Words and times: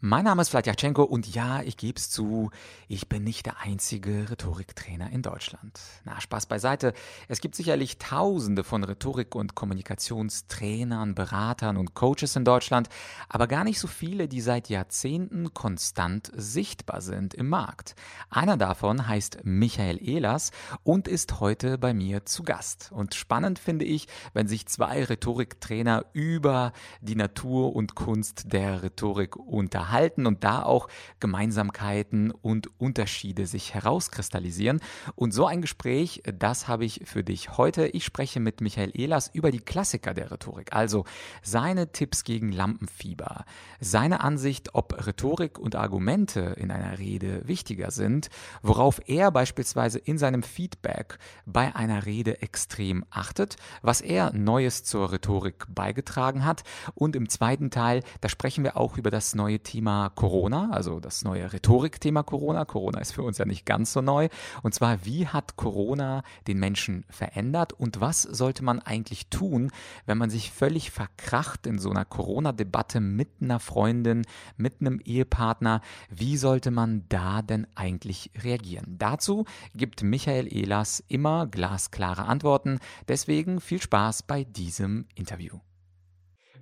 Mein 0.00 0.26
Name 0.26 0.42
ist 0.42 0.50
Vladyachenko 0.50 1.02
und 1.02 1.34
ja, 1.34 1.60
ich 1.62 1.76
gebe 1.76 1.98
es 1.98 2.08
zu, 2.08 2.52
ich 2.86 3.08
bin 3.08 3.24
nicht 3.24 3.46
der 3.46 3.58
einzige 3.62 4.30
Rhetoriktrainer 4.30 5.10
in 5.10 5.22
Deutschland. 5.22 5.80
Na, 6.04 6.20
Spaß 6.20 6.46
beiseite. 6.46 6.92
Es 7.26 7.40
gibt 7.40 7.56
sicherlich 7.56 7.98
tausende 7.98 8.62
von 8.62 8.84
Rhetorik- 8.84 9.34
und 9.34 9.56
Kommunikationstrainern, 9.56 11.16
Beratern 11.16 11.76
und 11.76 11.94
Coaches 11.94 12.36
in 12.36 12.44
Deutschland, 12.44 12.88
aber 13.28 13.48
gar 13.48 13.64
nicht 13.64 13.80
so 13.80 13.88
viele, 13.88 14.28
die 14.28 14.40
seit 14.40 14.68
Jahrzehnten 14.68 15.52
konstant 15.52 16.30
sichtbar 16.32 17.00
sind 17.00 17.34
im 17.34 17.48
Markt. 17.48 17.96
Einer 18.30 18.56
davon 18.56 19.08
heißt 19.08 19.38
Michael 19.42 20.00
Ehlers 20.00 20.52
und 20.84 21.08
ist 21.08 21.40
heute 21.40 21.76
bei 21.76 21.92
mir 21.92 22.24
zu 22.24 22.44
Gast. 22.44 22.92
Und 22.92 23.16
spannend 23.16 23.58
finde 23.58 23.84
ich, 23.84 24.06
wenn 24.32 24.46
sich 24.46 24.66
zwei 24.66 25.02
Rhetoriktrainer 25.02 26.04
über 26.12 26.72
die 27.00 27.16
Natur 27.16 27.74
und 27.74 27.96
Kunst 27.96 28.52
der 28.52 28.84
Rhetorik 28.84 29.34
unterhalten 29.34 29.87
unterhalten 29.88 30.26
und 30.26 30.44
da 30.44 30.62
auch 30.62 30.88
Gemeinsamkeiten 31.18 32.30
und 32.30 32.68
Unterschiede 32.78 33.46
sich 33.46 33.74
herauskristallisieren. 33.74 34.80
Und 35.14 35.32
so 35.32 35.46
ein 35.46 35.62
Gespräch, 35.62 36.22
das 36.38 36.68
habe 36.68 36.84
ich 36.84 37.02
für 37.04 37.24
dich 37.24 37.56
heute. 37.56 37.86
Ich 37.88 38.04
spreche 38.04 38.38
mit 38.38 38.60
Michael 38.60 38.92
Ehlers 38.94 39.30
über 39.32 39.50
die 39.50 39.60
Klassiker 39.60 40.12
der 40.12 40.30
Rhetorik, 40.30 40.74
also 40.74 41.04
seine 41.42 41.90
Tipps 41.92 42.24
gegen 42.24 42.52
Lampenfieber, 42.52 43.44
seine 43.80 44.20
Ansicht, 44.20 44.74
ob 44.74 45.06
Rhetorik 45.06 45.58
und 45.58 45.74
Argumente 45.74 46.40
in 46.58 46.70
einer 46.70 46.98
Rede 46.98 47.48
wichtiger 47.48 47.90
sind, 47.90 48.28
worauf 48.62 49.00
er 49.06 49.30
beispielsweise 49.30 49.98
in 49.98 50.18
seinem 50.18 50.42
Feedback 50.42 51.18
bei 51.46 51.74
einer 51.74 52.04
Rede 52.04 52.42
extrem 52.42 53.04
achtet, 53.10 53.56
was 53.80 54.02
er 54.02 54.32
Neues 54.34 54.84
zur 54.84 55.12
Rhetorik 55.12 55.66
beigetragen 55.68 56.44
hat. 56.44 56.62
Und 56.94 57.16
im 57.16 57.28
zweiten 57.28 57.70
Teil, 57.70 58.02
da 58.20 58.28
sprechen 58.28 58.64
wir 58.64 58.76
auch 58.76 58.98
über 58.98 59.10
das 59.10 59.34
neue 59.34 59.60
Thema 59.60 59.77
Thema 59.78 60.08
Corona, 60.08 60.70
also 60.72 60.98
das 60.98 61.22
neue 61.22 61.52
Rhetorikthema 61.52 62.24
Corona. 62.24 62.64
Corona 62.64 62.98
ist 62.98 63.12
für 63.12 63.22
uns 63.22 63.38
ja 63.38 63.44
nicht 63.44 63.64
ganz 63.64 63.92
so 63.92 64.00
neu. 64.00 64.28
Und 64.64 64.74
zwar, 64.74 65.04
wie 65.04 65.28
hat 65.28 65.54
Corona 65.54 66.24
den 66.48 66.58
Menschen 66.58 67.04
verändert 67.08 67.74
und 67.74 68.00
was 68.00 68.22
sollte 68.22 68.64
man 68.64 68.80
eigentlich 68.80 69.28
tun, 69.28 69.70
wenn 70.04 70.18
man 70.18 70.30
sich 70.30 70.50
völlig 70.50 70.90
verkracht 70.90 71.64
in 71.68 71.78
so 71.78 71.90
einer 71.90 72.04
Corona-Debatte 72.04 72.98
mit 72.98 73.28
einer 73.40 73.60
Freundin, 73.60 74.24
mit 74.56 74.80
einem 74.80 74.98
Ehepartner? 74.98 75.80
Wie 76.10 76.36
sollte 76.38 76.72
man 76.72 77.04
da 77.08 77.40
denn 77.42 77.68
eigentlich 77.76 78.32
reagieren? 78.42 78.96
Dazu 78.98 79.44
gibt 79.76 80.02
Michael 80.02 80.52
Ehlers 80.52 81.04
immer 81.06 81.46
glasklare 81.46 82.24
Antworten. 82.24 82.80
Deswegen 83.06 83.60
viel 83.60 83.80
Spaß 83.80 84.24
bei 84.24 84.42
diesem 84.42 85.06
Interview. 85.14 85.60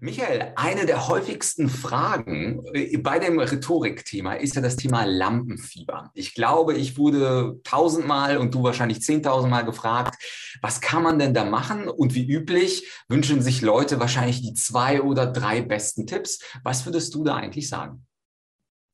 Michael, 0.00 0.52
eine 0.56 0.86
der 0.86 1.08
häufigsten 1.08 1.68
Fragen 1.68 2.64
äh, 2.72 2.96
bei 2.98 3.18
dem 3.18 3.38
Rhetorikthema 3.38 4.34
ist 4.34 4.54
ja 4.54 4.62
das 4.62 4.76
Thema 4.76 5.04
Lampenfieber. 5.04 6.10
Ich 6.14 6.34
glaube, 6.34 6.74
ich 6.74 6.98
wurde 6.98 7.60
tausendmal 7.64 8.36
und 8.36 8.54
du 8.54 8.62
wahrscheinlich 8.62 9.02
zehntausendmal 9.02 9.64
gefragt, 9.64 10.16
was 10.62 10.80
kann 10.80 11.02
man 11.02 11.18
denn 11.18 11.34
da 11.34 11.44
machen? 11.44 11.88
Und 11.88 12.14
wie 12.14 12.28
üblich 12.28 12.88
wünschen 13.08 13.42
sich 13.42 13.62
Leute 13.62 14.00
wahrscheinlich 14.00 14.42
die 14.42 14.54
zwei 14.54 15.02
oder 15.02 15.26
drei 15.26 15.62
besten 15.62 16.06
Tipps. 16.06 16.40
Was 16.62 16.86
würdest 16.86 17.14
du 17.14 17.24
da 17.24 17.36
eigentlich 17.36 17.68
sagen? 17.68 18.06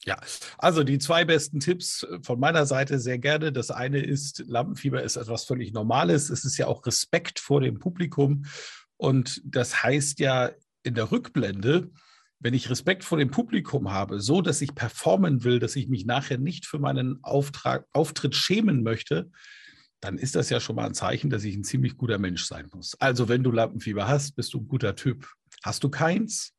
Ja, 0.05 0.19
also 0.59 0.83
die 0.83 0.99
zwei 0.99 1.25
besten 1.25 1.61
Tipps 1.61 2.05
von 2.23 2.41
meiner 2.41 2.67
Seite 2.67 2.99
sehr 2.99 3.19
gerne. 3.19 3.53
Das 3.53 3.71
eine 3.71 4.01
ist, 4.01 4.43
Lampenfieber 4.49 5.03
ist 5.03 5.17
etwas 5.17 5.45
völlig 5.45 5.73
Normales. 5.73 6.29
Es 6.29 6.45
ist 6.45 6.59
ja 6.59 6.67
auch 6.67 6.85
Respekt 6.87 7.39
vor 7.39 7.61
dem 7.61 7.79
Publikum. 7.79 8.45
Und 8.97 9.41
das 9.45 9.83
heißt 9.83 10.19
ja 10.19 10.51
in 10.83 10.95
der 10.95 11.11
Rückblende, 11.11 11.91
wenn 12.39 12.55
ich 12.55 12.71
Respekt 12.71 13.05
vor 13.05 13.19
dem 13.19 13.31
Publikum 13.31 13.93
habe, 13.93 14.21
so 14.21 14.43
dass 14.43 14.61
ich 14.61 14.75
performen 14.75 15.45
will, 15.45 15.59
dass 15.59 15.77
ich 15.77 15.89
mich 15.89 16.07
nachher 16.07 16.39
nicht 16.39 16.67
für 16.67 16.79
meinen 16.79 17.23
Auftrag, 17.23 17.87
Auftritt 17.93 18.35
schämen 18.35 18.83
möchte, 18.83 19.31
dann 20.01 20.19
ist 20.19 20.35
das 20.35 20.51
ja 20.51 20.59
schon 20.59 20.75
mal 20.75 20.87
ein 20.87 20.95
Zeichen, 20.95 21.31
dass 21.31 21.45
ich 21.45 21.55
ein 21.55 21.63
ziemlich 21.63 21.97
guter 21.97 22.19
Mensch 22.19 22.45
sein 22.45 22.69
muss. 22.73 23.01
Also 23.01 23.29
wenn 23.29 23.45
du 23.45 23.53
Lampenfieber 23.53 24.09
hast, 24.09 24.35
bist 24.35 24.53
du 24.53 24.59
ein 24.59 24.67
guter 24.67 24.97
Typ. 24.97 25.29
Hast 25.63 25.85
du 25.85 25.89
keins? 25.89 26.53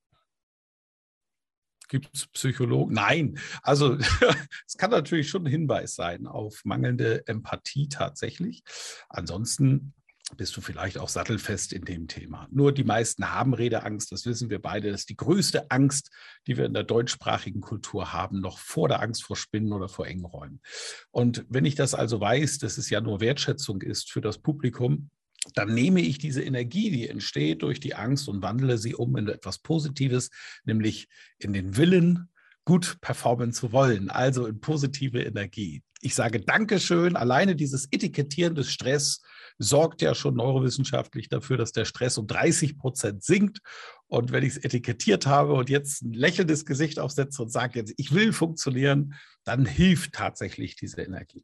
Gibt 1.89 2.09
es 2.13 2.27
Psychologen? 2.27 2.93
Nein. 2.93 3.37
Also 3.61 3.97
es 4.67 4.77
kann 4.77 4.91
natürlich 4.91 5.29
schon 5.29 5.43
ein 5.43 5.51
Hinweis 5.51 5.95
sein 5.95 6.25
auf 6.25 6.61
mangelnde 6.63 7.27
Empathie 7.27 7.89
tatsächlich. 7.89 8.63
Ansonsten 9.09 9.93
bist 10.35 10.55
du 10.55 10.61
vielleicht 10.61 10.97
auch 10.97 11.09
sattelfest 11.09 11.73
in 11.73 11.85
dem 11.85 12.07
Thema. 12.07 12.47
Nur 12.51 12.71
die 12.71 12.83
meisten 12.83 13.31
haben 13.31 13.53
Redeangst, 13.53 14.11
das 14.11 14.25
wissen 14.25 14.49
wir 14.49 14.61
beide. 14.61 14.91
Das 14.91 15.01
ist 15.01 15.09
die 15.09 15.17
größte 15.17 15.69
Angst, 15.71 16.11
die 16.47 16.57
wir 16.57 16.65
in 16.65 16.73
der 16.73 16.83
deutschsprachigen 16.83 17.61
Kultur 17.61 18.13
haben, 18.13 18.39
noch 18.39 18.59
vor 18.59 18.87
der 18.87 19.01
Angst 19.01 19.23
vor 19.23 19.35
Spinnen 19.35 19.73
oder 19.73 19.89
vor 19.89 20.07
engen 20.07 20.25
Räumen. 20.25 20.61
Und 21.11 21.45
wenn 21.49 21.65
ich 21.65 21.75
das 21.75 21.93
also 21.93 22.19
weiß, 22.19 22.59
dass 22.59 22.77
es 22.77 22.89
ja 22.89 23.01
nur 23.01 23.21
Wertschätzung 23.21 23.81
ist 23.81 24.11
für 24.11 24.21
das 24.21 24.37
Publikum, 24.37 25.09
dann 25.55 25.73
nehme 25.73 26.01
ich 26.01 26.17
diese 26.17 26.41
Energie, 26.41 26.89
die 26.89 27.09
entsteht 27.09 27.61
durch 27.63 27.79
die 27.79 27.95
Angst 27.95 28.29
und 28.29 28.41
wandle 28.41 28.77
sie 28.77 28.95
um 28.95 29.17
in 29.17 29.27
etwas 29.27 29.59
Positives, 29.59 30.29
nämlich 30.63 31.09
in 31.37 31.53
den 31.53 31.75
Willen, 31.75 32.29
gut 32.65 32.97
performen 33.01 33.51
zu 33.51 33.71
wollen, 33.73 34.09
also 34.09 34.45
in 34.45 34.61
positive 34.61 35.21
Energie. 35.21 35.83
Ich 35.99 36.15
sage 36.15 36.41
Dankeschön, 36.41 37.15
alleine 37.15 37.55
dieses 37.55 37.87
Etikettieren 37.91 38.55
des 38.55 38.71
Stress 38.71 39.21
sorgt 39.57 40.01
ja 40.01 40.15
schon 40.15 40.35
neurowissenschaftlich 40.35 41.29
dafür, 41.29 41.57
dass 41.57 41.71
der 41.71 41.85
Stress 41.85 42.17
um 42.17 42.27
30 42.27 42.77
Prozent 42.77 43.23
sinkt. 43.23 43.59
Und 44.07 44.31
wenn 44.31 44.43
ich 44.43 44.53
es 44.53 44.63
etikettiert 44.63 45.25
habe 45.25 45.53
und 45.53 45.69
jetzt 45.69 46.03
ein 46.03 46.13
lächelndes 46.13 46.65
Gesicht 46.65 46.99
aufsetze 46.99 47.41
und 47.41 47.51
sage 47.51 47.79
jetzt, 47.79 47.93
ich 47.97 48.13
will 48.13 48.33
funktionieren, 48.33 49.15
dann 49.43 49.65
hilft 49.65 50.13
tatsächlich 50.13 50.75
diese 50.75 51.01
Energie. 51.01 51.43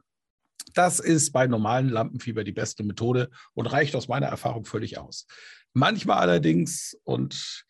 Das 0.74 1.00
ist 1.00 1.32
bei 1.32 1.48
normalen 1.48 1.90
Lampenfieber 1.90 2.44
die 2.44 2.52
beste 2.52 2.84
Methode 2.84 3.30
und 3.54 3.66
reicht 3.66 3.96
aus 3.96 4.08
meiner 4.08 4.28
Erfahrung 4.28 4.66
völlig 4.66 4.98
aus. 4.98 5.26
Manchmal 5.74 6.20
allerdings, 6.20 6.98
und 7.04 7.66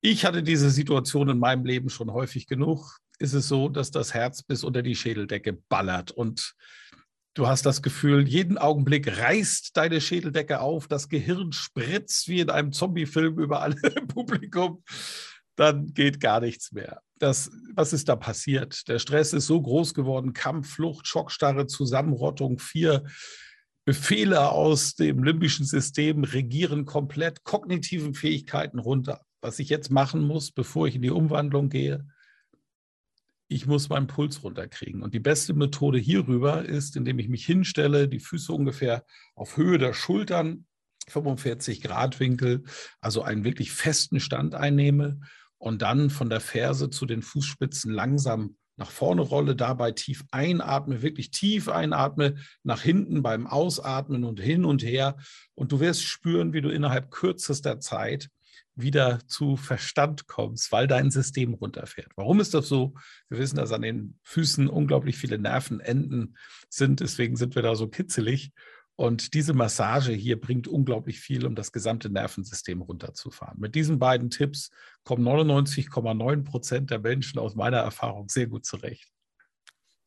ich 0.00 0.24
hatte 0.24 0.42
diese 0.42 0.70
Situation 0.70 1.28
in 1.28 1.38
meinem 1.38 1.64
Leben 1.64 1.88
schon 1.88 2.12
häufig 2.12 2.46
genug, 2.46 2.98
ist 3.18 3.32
es 3.32 3.48
so, 3.48 3.68
dass 3.68 3.90
das 3.90 4.14
Herz 4.14 4.42
bis 4.42 4.62
unter 4.62 4.82
die 4.82 4.94
Schädeldecke 4.94 5.54
ballert 5.68 6.10
und 6.10 6.54
Du 7.36 7.46
hast 7.46 7.66
das 7.66 7.82
Gefühl, 7.82 8.26
jeden 8.26 8.56
Augenblick 8.56 9.18
reißt 9.18 9.76
deine 9.76 10.00
Schädeldecke 10.00 10.60
auf, 10.60 10.88
das 10.88 11.10
Gehirn 11.10 11.52
spritzt 11.52 12.28
wie 12.28 12.40
in 12.40 12.48
einem 12.48 12.72
Zombie-Film 12.72 13.38
über 13.38 13.60
alle 13.60 13.76
Publikum. 14.08 14.82
Dann 15.54 15.92
geht 15.92 16.18
gar 16.18 16.40
nichts 16.40 16.72
mehr. 16.72 17.02
Das, 17.18 17.50
was 17.74 17.92
ist 17.92 18.08
da 18.08 18.16
passiert? 18.16 18.88
Der 18.88 18.98
Stress 18.98 19.34
ist 19.34 19.48
so 19.48 19.60
groß 19.60 19.92
geworden: 19.92 20.32
Kampf, 20.32 20.70
Flucht, 20.70 21.06
Schockstarre, 21.06 21.66
Zusammenrottung, 21.66 22.58
vier 22.58 23.04
Befehle 23.84 24.50
aus 24.50 24.94
dem 24.94 25.22
limbischen 25.22 25.66
System 25.66 26.24
regieren 26.24 26.86
komplett 26.86 27.44
kognitiven 27.44 28.14
Fähigkeiten 28.14 28.78
runter. 28.78 29.20
Was 29.42 29.58
ich 29.58 29.68
jetzt 29.68 29.90
machen 29.90 30.26
muss, 30.26 30.52
bevor 30.52 30.88
ich 30.88 30.94
in 30.94 31.02
die 31.02 31.10
Umwandlung 31.10 31.68
gehe, 31.68 32.06
ich 33.48 33.66
muss 33.66 33.88
meinen 33.88 34.06
Puls 34.06 34.42
runterkriegen. 34.42 35.02
Und 35.02 35.14
die 35.14 35.20
beste 35.20 35.54
Methode 35.54 35.98
hierüber 35.98 36.64
ist, 36.64 36.96
indem 36.96 37.18
ich 37.18 37.28
mich 37.28 37.46
hinstelle, 37.46 38.08
die 38.08 38.20
Füße 38.20 38.52
ungefähr 38.52 39.04
auf 39.34 39.56
Höhe 39.56 39.78
der 39.78 39.92
Schultern, 39.92 40.66
45 41.08 41.82
Grad 41.82 42.18
Winkel, 42.18 42.64
also 43.00 43.22
einen 43.22 43.44
wirklich 43.44 43.70
festen 43.70 44.18
Stand 44.18 44.54
einnehme 44.54 45.20
und 45.58 45.82
dann 45.82 46.10
von 46.10 46.28
der 46.28 46.40
Ferse 46.40 46.90
zu 46.90 47.06
den 47.06 47.22
Fußspitzen 47.22 47.92
langsam 47.92 48.56
nach 48.76 48.90
vorne 48.90 49.22
rolle, 49.22 49.56
dabei 49.56 49.92
tief 49.92 50.24
einatme, 50.30 51.00
wirklich 51.00 51.30
tief 51.30 51.68
einatme, 51.68 52.34
nach 52.62 52.82
hinten 52.82 53.22
beim 53.22 53.46
Ausatmen 53.46 54.24
und 54.24 54.38
hin 54.38 54.64
und 54.64 54.82
her. 54.82 55.16
Und 55.54 55.72
du 55.72 55.80
wirst 55.80 56.02
spüren, 56.02 56.52
wie 56.52 56.60
du 56.60 56.68
innerhalb 56.68 57.10
kürzester 57.10 57.80
Zeit 57.80 58.28
wieder 58.74 59.20
zu 59.26 59.56
Verstand 59.56 60.26
kommst, 60.26 60.70
weil 60.72 60.86
dein 60.86 61.10
System 61.10 61.54
runterfährt. 61.54 62.12
Warum 62.16 62.40
ist 62.40 62.54
das 62.54 62.68
so? 62.68 62.94
Wir 63.28 63.38
wissen, 63.38 63.56
dass 63.56 63.72
an 63.72 63.82
den 63.82 64.18
Füßen 64.22 64.68
unglaublich 64.68 65.16
viele 65.16 65.38
Nervenenden 65.38 66.36
sind, 66.68 67.00
deswegen 67.00 67.36
sind 67.36 67.54
wir 67.54 67.62
da 67.62 67.74
so 67.74 67.88
kitzelig. 67.88 68.52
Und 68.98 69.34
diese 69.34 69.52
Massage 69.52 70.12
hier 70.12 70.40
bringt 70.40 70.68
unglaublich 70.68 71.20
viel, 71.20 71.44
um 71.44 71.54
das 71.54 71.70
gesamte 71.70 72.08
Nervensystem 72.08 72.80
runterzufahren. 72.80 73.60
Mit 73.60 73.74
diesen 73.74 73.98
beiden 73.98 74.30
Tipps 74.30 74.70
kommen 75.04 75.22
99,9 75.26 76.44
Prozent 76.44 76.90
der 76.90 77.00
Menschen 77.00 77.38
aus 77.38 77.54
meiner 77.54 77.78
Erfahrung 77.78 78.30
sehr 78.30 78.46
gut 78.46 78.64
zurecht. 78.64 79.10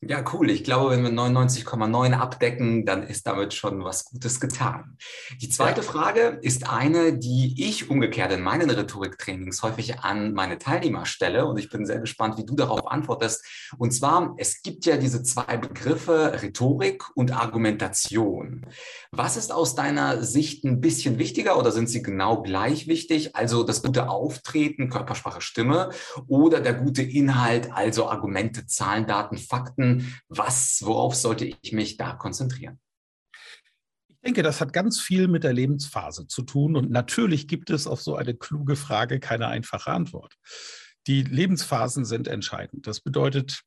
Ja, 0.01 0.23
cool. 0.31 0.49
Ich 0.49 0.63
glaube, 0.63 0.91
wenn 0.91 1.03
wir 1.03 1.11
99,9 1.11 2.13
abdecken, 2.13 2.85
dann 2.85 3.03
ist 3.03 3.27
damit 3.27 3.53
schon 3.53 3.83
was 3.83 4.05
Gutes 4.05 4.39
getan. 4.39 4.97
Die 5.41 5.49
zweite 5.49 5.81
ja. 5.81 5.87
Frage 5.87 6.39
ist 6.41 6.69
eine, 6.69 7.17
die 7.17 7.67
ich 7.67 7.89
umgekehrt 7.89 8.31
in 8.31 8.41
meinen 8.41 8.69
Rhetoriktrainings 8.69 9.61
häufig 9.61 9.99
an 9.99 10.33
meine 10.33 10.57
Teilnehmer 10.57 11.05
stelle 11.05 11.45
und 11.47 11.59
ich 11.59 11.69
bin 11.69 11.85
sehr 11.85 11.99
gespannt, 11.99 12.37
wie 12.37 12.45
du 12.45 12.55
darauf 12.55 12.87
antwortest. 12.87 13.43
Und 13.77 13.91
zwar, 13.91 14.35
es 14.37 14.61
gibt 14.61 14.85
ja 14.85 14.95
diese 14.95 15.21
zwei 15.21 15.57
Begriffe 15.57 16.39
Rhetorik 16.41 17.03
und 17.15 17.33
Argumentation. 17.33 18.67
Was 19.11 19.35
ist 19.35 19.51
aus 19.51 19.75
deiner 19.75 20.23
Sicht 20.23 20.63
ein 20.63 20.79
bisschen 20.79 21.19
wichtiger 21.19 21.59
oder 21.59 21.73
sind 21.73 21.89
sie 21.89 22.01
genau 22.01 22.41
gleich 22.41 22.87
wichtig? 22.87 23.35
Also 23.35 23.63
das 23.63 23.83
gute 23.83 24.07
Auftreten, 24.07 24.89
Körpersprache, 24.89 25.41
Stimme 25.41 25.89
oder 26.27 26.61
der 26.61 26.75
gute 26.75 27.01
Inhalt, 27.01 27.73
also 27.73 28.07
Argumente, 28.07 28.65
Zahlen, 28.65 29.05
Daten, 29.05 29.37
Fakten? 29.37 29.88
Was, 30.27 30.79
worauf 30.83 31.15
sollte 31.15 31.45
ich 31.45 31.71
mich 31.71 31.97
da 31.97 32.13
konzentrieren? 32.13 32.79
Ich 34.07 34.17
denke, 34.25 34.43
das 34.43 34.59
hat 34.59 34.73
ganz 34.73 34.99
viel 34.99 35.27
mit 35.27 35.43
der 35.43 35.53
Lebensphase 35.53 36.27
zu 36.27 36.41
tun. 36.41 36.75
Und 36.75 36.91
natürlich 36.91 37.47
gibt 37.47 37.69
es 37.69 37.87
auf 37.87 38.01
so 38.01 38.15
eine 38.15 38.35
kluge 38.35 38.75
Frage 38.75 39.19
keine 39.19 39.47
einfache 39.47 39.91
Antwort. 39.91 40.35
Die 41.07 41.23
Lebensphasen 41.23 42.03
sind 42.03 42.27
entscheidend. 42.27 42.85
Das 42.85 42.99
bedeutet, 42.99 43.63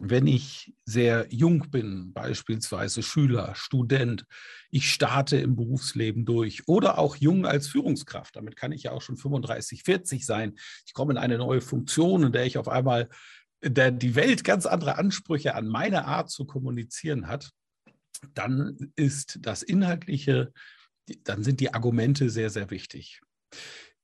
wenn 0.00 0.26
ich 0.26 0.74
sehr 0.84 1.26
jung 1.30 1.70
bin, 1.70 2.12
beispielsweise 2.12 3.02
Schüler, 3.02 3.54
Student, 3.54 4.24
ich 4.70 4.92
starte 4.92 5.38
im 5.38 5.56
Berufsleben 5.56 6.24
durch 6.24 6.68
oder 6.68 6.98
auch 6.98 7.16
jung 7.16 7.46
als 7.46 7.68
Führungskraft, 7.68 8.36
damit 8.36 8.56
kann 8.56 8.72
ich 8.72 8.84
ja 8.84 8.92
auch 8.92 9.02
schon 9.02 9.16
35, 9.16 9.82
40 9.82 10.24
sein. 10.24 10.54
Ich 10.86 10.92
komme 10.92 11.12
in 11.12 11.18
eine 11.18 11.38
neue 11.38 11.60
Funktion, 11.60 12.24
in 12.24 12.32
der 12.32 12.46
ich 12.46 12.58
auf 12.58 12.68
einmal 12.68 13.08
der 13.62 13.90
die 13.90 14.14
Welt 14.14 14.44
ganz 14.44 14.66
andere 14.66 14.98
Ansprüche 14.98 15.54
an 15.54 15.66
meine 15.66 16.06
Art 16.06 16.30
zu 16.30 16.44
kommunizieren 16.44 17.26
hat, 17.26 17.50
dann 18.34 18.92
ist 18.96 19.38
das 19.42 19.62
Inhaltliche, 19.62 20.52
dann 21.24 21.42
sind 21.42 21.60
die 21.60 21.74
Argumente 21.74 22.30
sehr, 22.30 22.50
sehr 22.50 22.70
wichtig. 22.70 23.20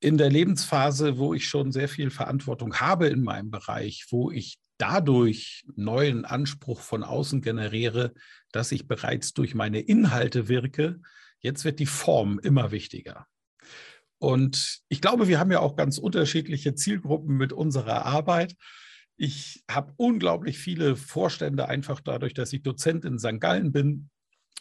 In 0.00 0.18
der 0.18 0.30
Lebensphase, 0.30 1.18
wo 1.18 1.34
ich 1.34 1.48
schon 1.48 1.72
sehr 1.72 1.88
viel 1.88 2.10
Verantwortung 2.10 2.74
habe 2.80 3.08
in 3.08 3.22
meinem 3.22 3.50
Bereich, 3.50 4.06
wo 4.10 4.30
ich 4.30 4.58
dadurch 4.78 5.64
neuen 5.76 6.24
Anspruch 6.24 6.80
von 6.80 7.04
außen 7.04 7.40
generiere, 7.40 8.12
dass 8.52 8.72
ich 8.72 8.86
bereits 8.86 9.32
durch 9.32 9.54
meine 9.54 9.80
Inhalte 9.80 10.48
wirke, 10.48 11.00
jetzt 11.40 11.64
wird 11.64 11.78
die 11.78 11.86
Form 11.86 12.38
immer 12.40 12.70
wichtiger. 12.70 13.26
Und 14.18 14.80
ich 14.88 15.00
glaube, 15.00 15.28
wir 15.28 15.38
haben 15.38 15.52
ja 15.52 15.60
auch 15.60 15.76
ganz 15.76 15.98
unterschiedliche 15.98 16.74
Zielgruppen 16.74 17.36
mit 17.36 17.52
unserer 17.52 18.06
Arbeit. 18.06 18.56
Ich 19.16 19.64
habe 19.70 19.92
unglaublich 19.96 20.58
viele 20.58 20.96
Vorstände, 20.96 21.68
einfach 21.68 22.00
dadurch, 22.00 22.34
dass 22.34 22.52
ich 22.52 22.62
Dozent 22.62 23.04
in 23.04 23.18
St. 23.18 23.40
Gallen 23.40 23.72
bin. 23.72 24.10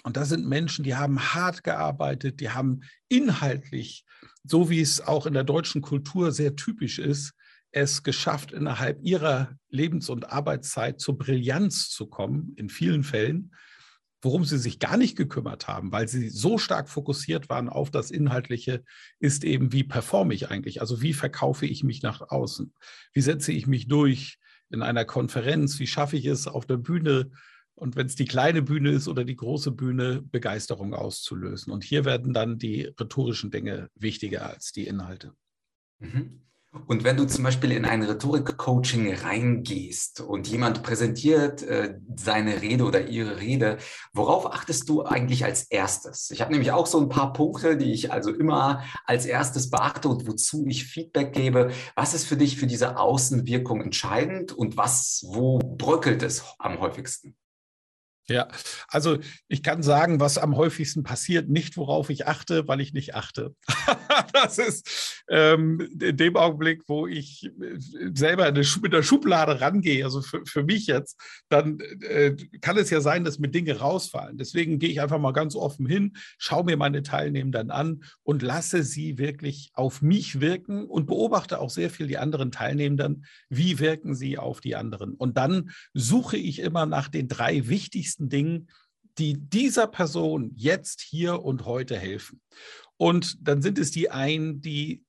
Und 0.04 0.18
das 0.18 0.30
sind 0.30 0.48
Menschen, 0.48 0.84
die 0.84 0.96
haben 0.96 1.34
hart 1.34 1.64
gearbeitet, 1.64 2.40
die 2.40 2.50
haben 2.50 2.82
inhaltlich, 3.08 4.06
so 4.44 4.70
wie 4.70 4.82
es 4.82 5.02
auch 5.02 5.26
in 5.26 5.34
der 5.34 5.46
deutschen 5.46 5.82
Kultur 5.82 6.32
sehr 6.32 6.56
typisch 6.56 7.00
ist, 7.00 7.34
es 7.72 8.04
geschafft, 8.04 8.52
innerhalb 8.52 9.00
ihrer 9.02 9.58
Lebens- 9.70 10.10
und 10.10 10.32
Arbeitszeit 10.32 11.00
zur 11.00 11.18
Brillanz 11.18 11.90
zu 11.90 12.08
kommen, 12.08 12.54
in 12.56 12.70
vielen 12.70 13.04
Fällen, 13.04 13.52
worum 14.24 14.46
sie 14.46 14.58
sich 14.58 14.80
gar 14.80 14.98
nicht 14.98 15.16
gekümmert 15.16 15.68
haben, 15.68 15.92
weil 15.92 16.08
sie 16.08 16.30
so 16.30 16.58
stark 16.58 16.90
fokussiert 16.90 17.50
waren 17.50 17.70
auf 17.70 17.92
das 17.92 18.10
Inhaltliche, 18.12 18.84
ist 19.20 19.44
eben, 19.44 19.72
wie 19.72 19.84
performe 19.84 20.34
ich 20.34 20.50
eigentlich? 20.50 20.82
Also 20.82 21.02
wie 21.02 21.14
verkaufe 21.14 21.66
ich 21.66 21.84
mich 21.84 22.02
nach 22.02 22.22
außen? 22.22 22.74
Wie 23.14 23.22
setze 23.22 23.52
ich 23.52 23.68
mich 23.68 23.88
durch? 23.88 24.40
in 24.74 24.82
einer 24.82 25.06
Konferenz, 25.06 25.80
wie 25.80 25.88
schaffe 25.88 26.18
ich 26.18 26.26
es 26.26 26.48
auf 26.48 26.66
der 26.66 26.78
Bühne 26.78 27.32
und 27.76 27.96
wenn 27.96 28.08
es 28.08 28.16
die 28.16 28.26
kleine 28.26 28.64
Bühne 28.64 28.92
ist 28.92 29.08
oder 29.08 29.24
die 29.24 29.36
große 29.36 29.72
Bühne, 29.72 30.22
Begeisterung 30.24 30.94
auszulösen. 30.94 31.72
Und 31.72 31.84
hier 31.84 32.06
werden 32.06 32.34
dann 32.34 32.58
die 32.58 32.84
rhetorischen 33.00 33.52
Dinge 33.52 33.90
wichtiger 33.96 34.50
als 34.50 34.72
die 34.72 34.88
Inhalte. 34.88 35.34
Mhm. 36.00 36.42
Und 36.88 37.04
wenn 37.04 37.18
du 37.18 37.26
zum 37.26 37.44
Beispiel 37.44 37.72
in 37.72 37.86
ein 37.86 38.02
Rhetorik-Coaching 38.02 39.14
reingehst 39.14 40.22
und 40.22 40.48
jemand 40.48 40.82
präsentiert 40.82 41.62
äh, 41.62 42.00
seine 42.16 42.62
Rede 42.62 42.84
oder 42.86 43.08
ihre 43.08 43.40
Rede, 43.40 43.78
worauf 44.12 44.52
achtest 44.52 44.90
du 44.90 45.04
eigentlich 45.04 45.46
als 45.46 45.64
erstes? 45.64 46.32
Ich 46.32 46.42
habe 46.42 46.52
nämlich 46.52 46.72
auch 46.72 46.88
so 46.88 47.00
ein 47.00 47.10
paar 47.10 47.32
Punkte, 47.32 47.78
die 47.78 47.94
ich 47.94 48.12
also 48.12 48.34
immer 48.34 48.84
als 49.06 49.28
erstes 49.28 49.70
beachte 49.70 50.10
und 50.10 50.28
wozu 50.28 50.66
ich 50.68 50.86
Feedback 50.86 51.34
gebe. 51.34 51.72
Was 51.96 52.16
ist 52.16 52.26
für 52.26 52.38
dich 52.38 52.58
für 52.58 52.68
diese 52.68 52.98
Außenwirkung 52.98 53.82
entscheidend 53.82 54.52
und 54.52 54.76
was, 54.76 55.24
wo 55.28 55.60
bröckelt 55.60 56.24
es 56.24 56.44
am 56.58 56.80
häufigsten? 56.80 57.36
Ja, 58.30 58.48
also 58.88 59.18
ich 59.50 59.64
kann 59.64 59.84
sagen, 59.84 60.22
was 60.22 60.38
am 60.38 60.56
häufigsten 60.56 61.04
passiert, 61.04 61.50
nicht 61.50 61.76
worauf 61.76 62.10
ich 62.10 62.26
achte, 62.26 62.66
weil 62.70 62.80
ich 62.80 62.94
nicht 62.94 63.16
achte. 63.16 63.54
das 64.34 64.58
ist 64.60 65.24
ähm, 65.30 65.90
in 66.00 66.16
dem 66.16 66.38
Augenblick, 66.38 66.84
wo 66.88 67.06
ich 67.06 67.44
äh, 67.46 67.78
selber 68.14 68.50
mit 68.82 68.94
der 68.94 69.04
Schublade 69.04 69.60
rangehe, 69.60 70.06
also 70.06 70.22
für, 70.22 70.42
für 70.46 70.64
mich 70.64 70.88
jetzt, 70.88 71.20
dann 71.50 71.80
äh, 72.02 72.36
kann 72.62 72.78
es 72.78 72.90
ja 72.90 73.02
sein, 73.02 73.26
dass 73.26 73.40
mir 73.40 73.50
Dinge 73.50 73.80
rausfallen. 73.80 74.38
Deswegen 74.38 74.80
gehe 74.80 74.90
ich 74.90 75.02
einfach 75.02 75.20
mal 75.20 75.34
ganz 75.34 75.58
offen 75.58 75.86
hin, 75.86 76.14
schaue 76.38 76.64
mir 76.64 76.78
meine 76.78 77.04
Teilnehmenden 77.04 77.72
an 77.72 78.06
und 78.24 78.42
lasse 78.42 78.84
sie 78.84 79.18
wirklich 79.18 79.72
auf 79.74 80.02
mich 80.02 80.40
wirken 80.40 80.86
und 80.86 81.08
beobachte 81.08 81.60
auch 81.60 81.70
sehr 81.70 81.90
viel 81.90 82.08
die 82.08 82.18
anderen 82.18 82.52
Teilnehmenden, 82.52 83.26
wie 83.50 83.80
wirken 83.80 84.16
sie 84.16 84.38
auf 84.38 84.62
die 84.62 84.78
anderen. 84.78 85.16
Und 85.16 85.38
dann 85.38 85.72
suche 85.94 86.38
ich 86.38 86.60
immer 86.60 86.86
nach 86.86 87.10
den 87.10 87.28
drei 87.28 87.68
wichtigsten 87.68 88.13
wichtigsten 88.14 88.30
Dingen, 88.30 88.70
die 89.18 89.38
dieser 89.38 89.88
Person 89.88 90.52
jetzt, 90.56 91.02
hier 91.02 91.44
und 91.44 91.66
heute 91.66 91.98
helfen. 91.98 92.42
Und 92.98 93.38
dann 93.42 93.62
sind 93.62 93.78
es 93.78 93.92
die 93.92 94.10
einen, 94.10 94.62
die 94.62 95.04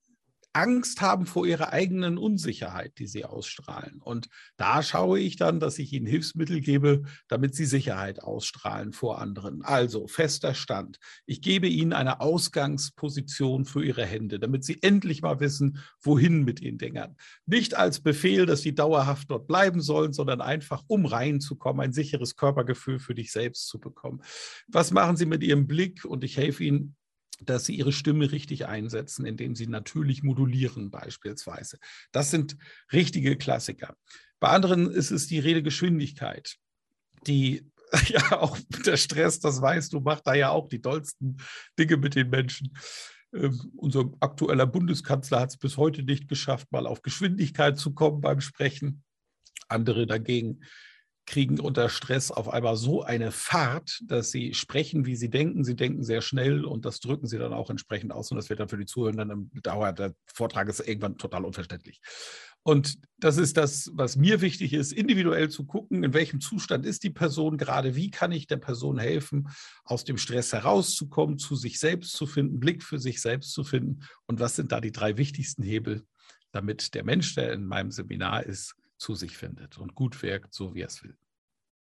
Angst 0.54 1.00
haben 1.00 1.26
vor 1.26 1.46
ihrer 1.46 1.72
eigenen 1.72 2.16
Unsicherheit, 2.16 2.98
die 2.98 3.06
sie 3.06 3.24
ausstrahlen. 3.24 4.00
Und 4.00 4.28
da 4.56 4.82
schaue 4.82 5.18
ich 5.18 5.36
dann, 5.36 5.58
dass 5.58 5.78
ich 5.78 5.92
ihnen 5.92 6.06
Hilfsmittel 6.06 6.60
gebe, 6.60 7.02
damit 7.28 7.54
sie 7.54 7.64
Sicherheit 7.64 8.22
ausstrahlen 8.22 8.92
vor 8.92 9.20
anderen. 9.20 9.62
Also 9.62 10.06
fester 10.06 10.54
Stand. 10.54 10.98
Ich 11.26 11.42
gebe 11.42 11.66
ihnen 11.66 11.92
eine 11.92 12.20
Ausgangsposition 12.20 13.64
für 13.64 13.84
ihre 13.84 14.06
Hände, 14.06 14.38
damit 14.38 14.64
sie 14.64 14.82
endlich 14.82 15.22
mal 15.22 15.40
wissen, 15.40 15.78
wohin 16.00 16.44
mit 16.44 16.60
den 16.60 16.78
Dingern. 16.78 17.16
Nicht 17.46 17.76
als 17.76 18.00
Befehl, 18.00 18.46
dass 18.46 18.62
sie 18.62 18.74
dauerhaft 18.74 19.30
dort 19.30 19.48
bleiben 19.48 19.80
sollen, 19.80 20.12
sondern 20.12 20.40
einfach, 20.40 20.84
um 20.86 21.04
reinzukommen, 21.04 21.84
ein 21.84 21.92
sicheres 21.92 22.36
Körpergefühl 22.36 23.00
für 23.00 23.14
dich 23.14 23.32
selbst 23.32 23.68
zu 23.68 23.80
bekommen. 23.80 24.22
Was 24.68 24.92
machen 24.92 25.16
sie 25.16 25.26
mit 25.26 25.42
ihrem 25.42 25.66
Blick? 25.66 26.04
Und 26.04 26.22
ich 26.22 26.36
helfe 26.36 26.62
ihnen 26.62 26.96
dass 27.44 27.64
sie 27.64 27.76
ihre 27.76 27.92
Stimme 27.92 28.32
richtig 28.32 28.66
einsetzen, 28.66 29.26
indem 29.26 29.54
sie 29.54 29.66
natürlich 29.66 30.22
modulieren 30.22 30.90
beispielsweise. 30.90 31.78
Das 32.12 32.30
sind 32.30 32.56
richtige 32.92 33.36
Klassiker. 33.36 33.96
Bei 34.40 34.48
anderen 34.48 34.90
ist 34.90 35.10
es 35.10 35.26
die 35.26 35.38
Redegeschwindigkeit, 35.38 36.56
die 37.26 37.70
ja 38.08 38.40
auch 38.40 38.58
der 38.86 38.96
Stress, 38.96 39.40
das 39.40 39.60
weißt 39.60 39.92
du, 39.92 40.00
macht 40.00 40.26
da 40.26 40.34
ja 40.34 40.50
auch 40.50 40.68
die 40.68 40.80
tollsten 40.80 41.38
Dinge 41.78 41.96
mit 41.96 42.14
den 42.14 42.30
Menschen. 42.30 42.76
Ähm, 43.32 43.72
unser 43.76 44.10
aktueller 44.20 44.66
Bundeskanzler 44.66 45.40
hat 45.40 45.50
es 45.50 45.56
bis 45.56 45.76
heute 45.76 46.02
nicht 46.02 46.28
geschafft, 46.28 46.70
mal 46.72 46.86
auf 46.86 47.02
Geschwindigkeit 47.02 47.78
zu 47.78 47.94
kommen 47.94 48.20
beim 48.20 48.40
Sprechen. 48.40 49.02
Andere 49.68 50.06
dagegen 50.06 50.60
kriegen 51.26 51.58
unter 51.58 51.88
Stress 51.88 52.30
auf 52.30 52.48
einmal 52.48 52.76
so 52.76 53.02
eine 53.02 53.32
Fahrt, 53.32 54.00
dass 54.04 54.30
sie 54.30 54.54
sprechen, 54.54 55.06
wie 55.06 55.16
sie 55.16 55.30
denken. 55.30 55.64
Sie 55.64 55.76
denken 55.76 56.02
sehr 56.02 56.20
schnell 56.20 56.64
und 56.64 56.84
das 56.84 57.00
drücken 57.00 57.26
sie 57.26 57.38
dann 57.38 57.52
auch 57.52 57.70
entsprechend 57.70 58.12
aus. 58.12 58.30
Und 58.30 58.36
das 58.36 58.50
wird 58.50 58.60
dann 58.60 58.68
für 58.68 58.76
die 58.76 58.86
Zuhörenden 58.86 59.30
im 59.30 59.50
Dauer 59.62 59.92
der 59.92 60.14
Vortrag 60.26 60.68
ist 60.68 60.80
irgendwann 60.80 61.16
total 61.16 61.44
unverständlich. 61.44 62.00
Und 62.62 62.98
das 63.18 63.36
ist 63.36 63.58
das, 63.58 63.90
was 63.92 64.16
mir 64.16 64.40
wichtig 64.40 64.72
ist, 64.72 64.92
individuell 64.92 65.50
zu 65.50 65.66
gucken, 65.66 66.02
in 66.02 66.14
welchem 66.14 66.40
Zustand 66.40 66.86
ist 66.86 67.02
die 67.02 67.10
Person 67.10 67.58
gerade, 67.58 67.94
wie 67.94 68.10
kann 68.10 68.32
ich 68.32 68.46
der 68.46 68.56
Person 68.56 68.98
helfen, 68.98 69.48
aus 69.84 70.04
dem 70.04 70.16
Stress 70.16 70.52
herauszukommen, 70.52 71.38
zu 71.38 71.56
sich 71.56 71.78
selbst 71.78 72.12
zu 72.12 72.26
finden, 72.26 72.60
Blick 72.60 72.82
für 72.82 72.98
sich 72.98 73.20
selbst 73.20 73.52
zu 73.52 73.64
finden. 73.64 74.00
Und 74.26 74.40
was 74.40 74.56
sind 74.56 74.72
da 74.72 74.80
die 74.80 74.92
drei 74.92 75.18
wichtigsten 75.18 75.62
Hebel, 75.62 76.04
damit 76.52 76.94
der 76.94 77.04
Mensch, 77.04 77.34
der 77.34 77.52
in 77.52 77.66
meinem 77.66 77.90
Seminar 77.90 78.44
ist, 78.44 78.74
zu 78.98 79.14
sich 79.14 79.36
findet 79.36 79.78
und 79.78 79.94
gut 79.94 80.22
wirkt, 80.22 80.54
so 80.54 80.74
wie 80.74 80.82
er 80.82 80.88
es 80.88 81.02
will. 81.02 81.16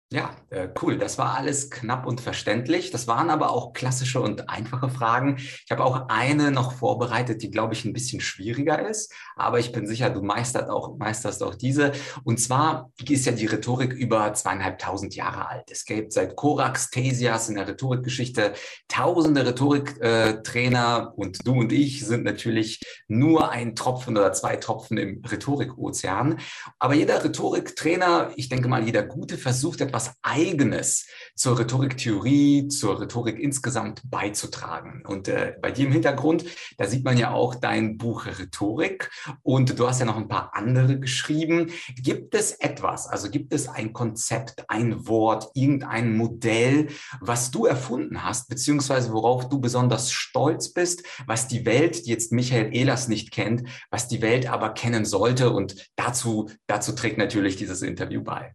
Ja, 0.10 0.34
äh, 0.52 0.70
cool. 0.82 0.98
Das 0.98 1.18
war 1.18 1.36
alles 1.36 1.70
knapp 1.70 2.06
und 2.06 2.22
verständlich. 2.22 2.92
Das 2.92 3.08
waren 3.08 3.30
aber 3.30 3.52
auch 3.52 3.74
klassische 3.74 4.22
und 4.22 4.50
einfache 4.50 4.88
Fragen. 4.88 5.36
Ich 5.38 5.68
habe 5.70 5.84
auch 5.84 6.08
eine 6.08 6.50
noch 6.50 6.72
vorbereitet, 6.72 7.42
die, 7.42 7.52
glaube 7.52 7.74
ich, 7.74 7.84
ein 7.84 7.92
bisschen 7.92 8.22
schwieriger 8.22 8.88
ist. 8.88 9.12
Aber 9.36 9.60
ich 9.60 9.74
bin 9.74 9.86
sicher, 9.86 10.10
du 10.10 10.22
meisterst 10.22 10.70
auch, 10.70 10.96
meisterst 10.98 11.44
auch 11.44 11.56
diese. 11.56 11.92
Und 12.24 12.40
zwar 12.40 12.90
ist 13.06 13.26
ja 13.26 13.34
die 13.34 13.48
Rhetorik 13.48 13.92
über 13.92 14.34
zweieinhalbtausend 14.34 15.14
Jahre 15.14 15.50
alt. 15.50 15.70
Es 15.72 15.84
gibt 15.84 16.14
seit 16.14 16.38
Korax, 16.38 16.90
Thesias 16.90 17.50
in 17.50 17.56
der 17.56 17.68
Rhetorikgeschichte 17.68 18.54
tausende 18.88 19.46
Rhetoriktrainer. 19.46 21.12
Und 21.18 21.46
du 21.46 21.52
und 21.60 21.74
ich 21.74 22.06
sind 22.06 22.24
natürlich 22.24 22.82
nur 23.10 23.52
ein 23.52 23.76
Tropfen 23.76 24.16
oder 24.16 24.32
zwei 24.32 24.56
Tropfen 24.56 24.98
im 24.98 25.22
Rhetorikozean. 25.26 26.40
Aber 26.80 26.94
jeder 26.94 27.22
Rhetoriktrainer, 27.26 28.32
ich 28.38 28.48
denke 28.48 28.70
mal, 28.70 28.86
jeder 28.86 29.04
Gute 29.04 29.38
versucht 29.38 29.82
etwas 29.82 29.97
etwas 29.98 30.16
Eigenes 30.22 31.08
zur 31.36 31.58
Rhetoriktheorie, 31.58 32.68
zur 32.68 33.02
Rhetorik 33.02 33.40
insgesamt 33.40 34.02
beizutragen. 34.06 35.04
Und 35.08 35.28
äh, 35.28 35.56
bei 35.60 35.72
dir 35.72 35.88
im 35.88 35.92
Hintergrund, 35.92 36.46
da 36.78 36.86
sieht 36.86 37.04
man 37.04 37.18
ja 37.18 37.32
auch 37.32 37.56
dein 37.56 37.98
Buch 37.98 38.28
Rhetorik 38.28 39.10
und 39.42 39.80
du 39.80 39.88
hast 39.88 40.00
ja 40.00 40.06
noch 40.06 40.18
ein 40.18 40.28
paar 40.28 40.52
andere 40.54 41.00
geschrieben. 41.00 41.72
Gibt 41.96 42.36
es 42.36 42.52
etwas, 42.52 43.08
also 43.08 43.32
gibt 43.32 43.54
es 43.54 43.68
ein 43.68 43.92
Konzept, 43.92 44.70
ein 44.70 45.08
Wort, 45.08 45.50
irgendein 45.56 46.16
Modell, 46.16 46.90
was 47.20 47.50
du 47.50 47.66
erfunden 47.66 48.24
hast, 48.24 48.50
beziehungsweise 48.50 49.12
worauf 49.14 49.50
du 49.50 49.60
besonders 49.60 50.12
stolz 50.12 50.74
bist, 50.74 51.04
was 51.26 51.48
die 51.48 51.66
Welt, 51.66 52.06
die 52.06 52.12
jetzt 52.12 52.32
Michael 52.32 52.76
Ehlers 52.76 53.08
nicht 53.08 53.32
kennt, 53.32 53.68
was 53.90 54.08
die 54.08 54.22
Welt 54.22 54.48
aber 54.48 54.76
kennen 54.76 55.06
sollte 55.06 55.52
und 55.52 55.90
dazu, 55.96 56.52
dazu 56.68 56.92
trägt 56.92 57.18
natürlich 57.18 57.56
dieses 57.56 57.82
Interview 57.82 58.24
bei. 58.24 58.54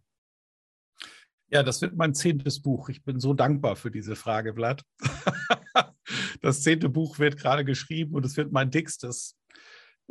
Ja, 1.52 1.62
das 1.62 1.82
wird 1.82 1.94
mein 1.94 2.14
zehntes 2.14 2.60
Buch. 2.62 2.88
Ich 2.88 3.04
bin 3.04 3.20
so 3.20 3.34
dankbar 3.34 3.76
für 3.76 3.90
diese 3.90 4.16
Frage, 4.16 4.54
Vlad. 4.54 4.84
Das 6.40 6.62
zehnte 6.62 6.88
Buch 6.88 7.20
wird 7.20 7.36
gerade 7.36 7.64
geschrieben 7.64 8.14
und 8.14 8.26
es 8.26 8.36
wird 8.36 8.50
mein 8.50 8.72
dickstes. 8.72 9.38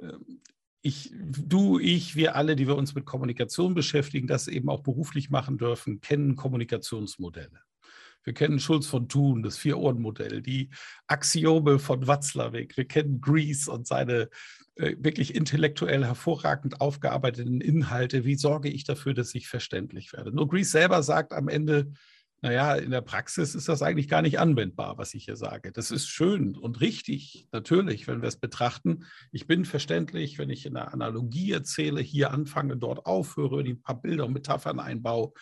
Ähm, 0.02 0.42
ich, 0.82 1.14
du, 1.14 1.78
ich, 1.78 2.16
wir 2.16 2.36
alle, 2.36 2.56
die 2.56 2.68
wir 2.68 2.78
uns 2.78 2.96
mit 2.96 3.06
Kommunikation 3.06 3.76
beschäftigen, 3.76 4.28
das 4.28 4.48
eben 4.48 4.70
auch 4.70 4.82
beruflich 4.82 5.30
machen 5.30 5.58
dürfen, 5.58 6.00
kennen 6.00 6.38
Kommunikationsmodelle. 6.38 7.60
Wir 8.24 8.34
kennen 8.34 8.60
Schulz 8.60 8.88
von 8.88 9.08
Thun, 9.08 9.44
das 9.44 9.58
Vier-Ohren-Modell, 9.58 10.42
die 10.42 10.70
Axiome 11.08 11.80
von 11.80 12.08
Watzlawick. 12.08 12.78
Wir 12.78 12.86
kennen 12.86 13.22
Grease 13.22 13.72
und 13.72 13.88
seine 13.88 14.30
äh, 14.75 14.96
wirklich 15.00 15.36
intellektuell 15.36 16.06
hervorragend 16.06 16.82
aufgearbeiteten 16.82 17.62
Inhalte. 17.62 18.25
Wie 18.25 18.36
sorge 18.36 18.70
ich 18.70 18.84
dafür, 18.84 19.13
dass 19.13 19.36
ich 19.36 19.48
verständlich 19.48 20.13
werde? 20.13 20.32
Nur 20.32 20.48
Grease 20.48 20.72
selber 20.72 21.04
sagt 21.04 21.34
am 21.34 21.48
Ende, 21.48 21.92
naja, 22.44 22.74
in 22.75 22.90
der 22.90 23.01
Praxis 23.01 23.54
ist 23.54 23.70
das 23.70 23.84
eigentlich 23.84 24.08
gar 24.08 24.24
nicht 24.24 24.40
anwendbar, 24.40 24.98
was 24.98 25.13
ich 25.13 25.25
hier 25.25 25.36
sage. 25.36 25.72
Das 25.72 25.92
ist 25.92 26.08
schön 26.08 26.56
und 26.56 26.82
richtig, 26.82 27.48
natürlich, 27.51 28.08
wenn 28.08 28.24
wir 28.24 28.30
es 28.30 28.38
betrachten. 28.38 29.06
Ich 29.32 29.46
bin 29.46 29.63
verständlich, 29.63 30.40
wenn 30.40 30.50
ich 30.50 30.66
in 30.66 30.75
einer 30.75 30.92
Analogie 30.92 31.51
erzähle, 31.51 32.01
hier 32.01 32.32
anfange, 32.32 32.78
dort 32.78 33.06
aufhöre, 33.06 33.63
die 33.63 33.75
paar 33.75 34.01
Bilder 34.01 34.25
und 34.25 34.34
Metaphern 34.34 34.80
einbaue. 34.80 35.34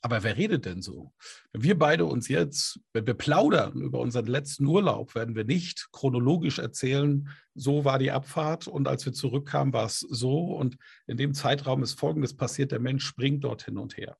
Aber 0.00 0.22
wer 0.22 0.36
redet 0.36 0.64
denn 0.64 0.80
so? 0.80 1.12
Wenn 1.52 1.62
wir 1.62 1.78
beide 1.78 2.04
uns 2.04 2.28
jetzt, 2.28 2.80
wenn 2.92 3.06
wir 3.06 3.14
plaudern 3.14 3.80
über 3.80 3.98
unseren 3.98 4.26
letzten 4.26 4.64
Urlaub, 4.66 5.14
werden 5.14 5.34
wir 5.34 5.44
nicht 5.44 5.88
chronologisch 5.90 6.60
erzählen, 6.60 7.28
so 7.54 7.84
war 7.84 7.98
die 7.98 8.12
Abfahrt 8.12 8.68
und 8.68 8.86
als 8.86 9.04
wir 9.04 9.12
zurückkamen, 9.12 9.72
war 9.72 9.86
es 9.86 10.00
so 10.00 10.54
und 10.54 10.76
in 11.06 11.16
dem 11.16 11.34
Zeitraum 11.34 11.82
ist 11.82 11.98
Folgendes 11.98 12.36
passiert, 12.36 12.70
der 12.70 12.80
Mensch 12.80 13.04
springt 13.04 13.42
dort 13.42 13.64
hin 13.64 13.76
und 13.76 13.96
her. 13.96 14.16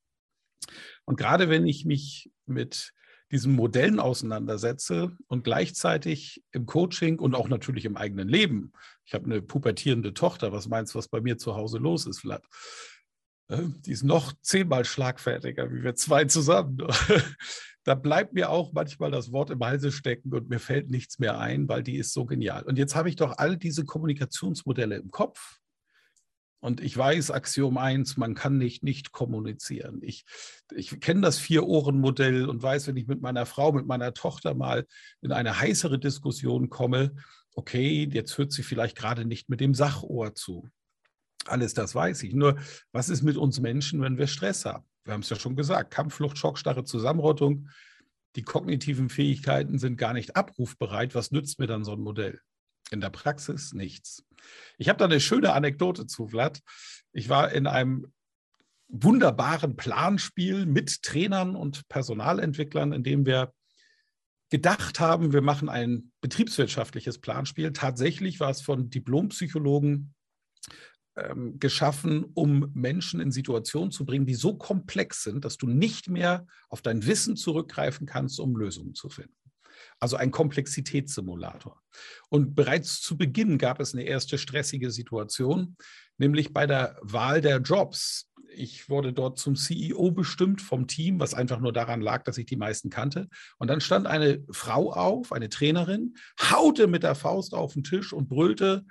Und 1.04 1.16
gerade 1.16 1.48
wenn 1.48 1.66
ich 1.66 1.84
mich 1.84 2.30
mit 2.44 2.92
diesen 3.30 3.54
Modellen 3.54 4.00
auseinandersetze 4.00 5.16
und 5.26 5.44
gleichzeitig 5.44 6.42
im 6.50 6.66
Coaching 6.66 7.18
und 7.18 7.34
auch 7.34 7.48
natürlich 7.48 7.84
im 7.84 7.96
eigenen 7.96 8.28
Leben, 8.28 8.72
ich 9.04 9.14
habe 9.14 9.26
eine 9.26 9.42
pubertierende 9.42 10.14
Tochter, 10.14 10.50
was 10.52 10.68
meinst 10.68 10.94
du, 10.94 10.98
was 10.98 11.08
bei 11.08 11.20
mir 11.20 11.38
zu 11.38 11.54
Hause 11.54 11.78
los 11.78 12.06
ist, 12.06 12.20
Vlad? 12.20 12.44
Äh, 13.48 13.62
die 13.84 13.92
ist 13.92 14.04
noch 14.04 14.32
zehnmal 14.42 14.84
schlagfertiger, 14.84 15.70
wie 15.72 15.82
wir 15.82 15.94
zwei 15.94 16.24
zusammen. 16.26 16.78
da 17.84 17.94
bleibt 17.94 18.34
mir 18.34 18.50
auch 18.50 18.72
manchmal 18.72 19.10
das 19.10 19.32
Wort 19.32 19.50
im 19.50 19.64
Halse 19.64 19.90
stecken 19.92 20.32
und 20.34 20.48
mir 20.48 20.60
fällt 20.60 20.90
nichts 20.90 21.18
mehr 21.18 21.38
ein, 21.38 21.68
weil 21.68 21.82
die 21.82 21.96
ist 21.96 22.12
so 22.12 22.26
genial. 22.26 22.62
Und 22.64 22.78
jetzt 22.78 22.94
habe 22.94 23.08
ich 23.08 23.16
doch 23.16 23.38
all 23.38 23.56
diese 23.56 23.84
Kommunikationsmodelle 23.84 24.96
im 24.96 25.10
Kopf. 25.10 25.58
Und 26.60 26.80
ich 26.80 26.96
weiß, 26.96 27.30
Axiom 27.30 27.78
1, 27.78 28.16
man 28.16 28.34
kann 28.34 28.58
nicht 28.58 28.82
nicht 28.82 29.12
kommunizieren. 29.12 30.00
Ich, 30.02 30.24
ich 30.74 30.98
kenne 31.00 31.20
das 31.20 31.38
Vier-Ohren-Modell 31.38 32.48
und 32.48 32.62
weiß, 32.62 32.88
wenn 32.88 32.96
ich 32.96 33.06
mit 33.06 33.22
meiner 33.22 33.46
Frau, 33.46 33.70
mit 33.70 33.86
meiner 33.86 34.12
Tochter 34.12 34.54
mal 34.54 34.84
in 35.20 35.30
eine 35.30 35.60
heißere 35.60 36.00
Diskussion 36.00 36.68
komme, 36.68 37.14
okay, 37.54 38.08
jetzt 38.12 38.36
hört 38.38 38.52
sie 38.52 38.64
vielleicht 38.64 38.96
gerade 38.96 39.24
nicht 39.24 39.48
mit 39.48 39.60
dem 39.60 39.72
Sachohr 39.72 40.34
zu. 40.34 40.68
Alles 41.48 41.74
das 41.74 41.94
weiß 41.94 42.22
ich. 42.22 42.34
Nur, 42.34 42.58
was 42.92 43.08
ist 43.08 43.22
mit 43.22 43.36
uns 43.36 43.60
Menschen, 43.60 44.00
wenn 44.00 44.18
wir 44.18 44.26
Stress 44.26 44.64
haben? 44.64 44.84
Wir 45.04 45.14
haben 45.14 45.22
es 45.22 45.30
ja 45.30 45.36
schon 45.36 45.56
gesagt, 45.56 45.90
Kampfflucht, 45.90 46.38
Schockstarre, 46.38 46.84
Zusammenrottung. 46.84 47.68
Die 48.36 48.42
kognitiven 48.42 49.08
Fähigkeiten 49.08 49.78
sind 49.78 49.96
gar 49.96 50.12
nicht 50.12 50.36
abrufbereit. 50.36 51.14
Was 51.14 51.30
nützt 51.30 51.58
mir 51.58 51.66
dann 51.66 51.84
so 51.84 51.92
ein 51.92 52.00
Modell? 52.00 52.40
In 52.90 53.00
der 53.00 53.10
Praxis 53.10 53.72
nichts. 53.72 54.24
Ich 54.76 54.88
habe 54.88 54.98
da 54.98 55.06
eine 55.06 55.20
schöne 55.20 55.52
Anekdote 55.52 56.06
zu, 56.06 56.28
Vlad. 56.28 56.60
Ich 57.12 57.28
war 57.28 57.52
in 57.52 57.66
einem 57.66 58.12
wunderbaren 58.88 59.76
Planspiel 59.76 60.66
mit 60.66 61.02
Trainern 61.02 61.56
und 61.56 61.88
Personalentwicklern, 61.88 62.92
in 62.92 63.02
dem 63.02 63.26
wir 63.26 63.52
gedacht 64.50 64.98
haben, 64.98 65.32
wir 65.32 65.42
machen 65.42 65.68
ein 65.68 66.10
betriebswirtschaftliches 66.20 67.18
Planspiel. 67.18 67.72
Tatsächlich 67.72 68.40
war 68.40 68.50
es 68.50 68.62
von 68.62 68.88
Diplompsychologen 68.88 70.14
ähm, 71.18 71.58
geschaffen, 71.58 72.24
um 72.34 72.70
Menschen 72.74 73.20
in 73.20 73.32
Situationen 73.32 73.90
zu 73.90 74.04
bringen, 74.04 74.26
die 74.26 74.34
so 74.34 74.56
komplex 74.56 75.22
sind, 75.22 75.44
dass 75.44 75.56
du 75.56 75.66
nicht 75.66 76.08
mehr 76.08 76.46
auf 76.68 76.82
dein 76.82 77.06
Wissen 77.06 77.36
zurückgreifen 77.36 78.06
kannst, 78.06 78.40
um 78.40 78.56
Lösungen 78.56 78.94
zu 78.94 79.08
finden. 79.08 79.34
Also 80.00 80.16
ein 80.16 80.30
Komplexitätssimulator. 80.30 81.80
Und 82.28 82.54
bereits 82.54 83.00
zu 83.00 83.16
Beginn 83.16 83.58
gab 83.58 83.80
es 83.80 83.94
eine 83.94 84.04
erste 84.04 84.38
stressige 84.38 84.90
Situation, 84.90 85.76
nämlich 86.18 86.52
bei 86.52 86.66
der 86.66 86.98
Wahl 87.02 87.40
der 87.40 87.58
Jobs. 87.58 88.30
Ich 88.54 88.88
wurde 88.88 89.12
dort 89.12 89.38
zum 89.38 89.56
CEO 89.56 90.10
bestimmt 90.10 90.62
vom 90.62 90.86
Team, 90.86 91.20
was 91.20 91.34
einfach 91.34 91.60
nur 91.60 91.72
daran 91.72 92.00
lag, 92.00 92.24
dass 92.24 92.38
ich 92.38 92.46
die 92.46 92.56
meisten 92.56 92.90
kannte. 92.90 93.28
Und 93.58 93.68
dann 93.68 93.80
stand 93.80 94.06
eine 94.06 94.44
Frau 94.50 94.92
auf, 94.92 95.32
eine 95.32 95.48
Trainerin, 95.48 96.14
haute 96.40 96.86
mit 96.86 97.02
der 97.02 97.14
Faust 97.14 97.54
auf 97.54 97.74
den 97.74 97.84
Tisch 97.84 98.12
und 98.12 98.28
brüllte, 98.28 98.84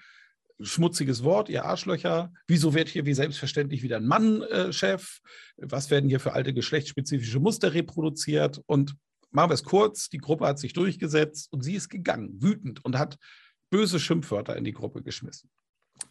schmutziges 0.60 1.24
Wort, 1.24 1.50
ihr 1.50 1.66
Arschlöcher. 1.66 2.32
Wieso 2.48 2.74
wird 2.74 2.90
hier 2.90 3.06
wie 3.06 3.14
selbstverständlich 3.14 3.84
wieder 3.84 3.98
ein 3.98 4.08
Mann 4.08 4.42
äh, 4.44 4.74
Chef? 4.74 5.20
Was 5.58 5.92
werden 5.92 6.10
hier 6.10 6.20
für 6.20 6.34
alte 6.34 6.54
geschlechtsspezifische 6.54 7.40
Muster 7.40 7.74
reproduziert? 7.74 8.62
Und 8.66 8.96
machen 9.32 9.50
wir 9.50 9.56
es 9.56 9.64
kurz, 9.64 10.10
die 10.10 10.18
Gruppe 10.18 10.48
hat 10.48 10.60
sich 10.60 10.74
durchgesetzt 10.74 11.52
und 11.52 11.64
sie 11.64 11.76
ist 11.76 11.90
gegangen, 11.90 12.42
wütend 12.42 12.84
und 12.84 12.98
hat 12.98 13.18
böse 13.70 14.00
Schimpfwörter 14.00 14.56
in 14.56 14.64
die 14.64 14.74
Gruppe 14.74 15.04
geschmissen. 15.04 15.50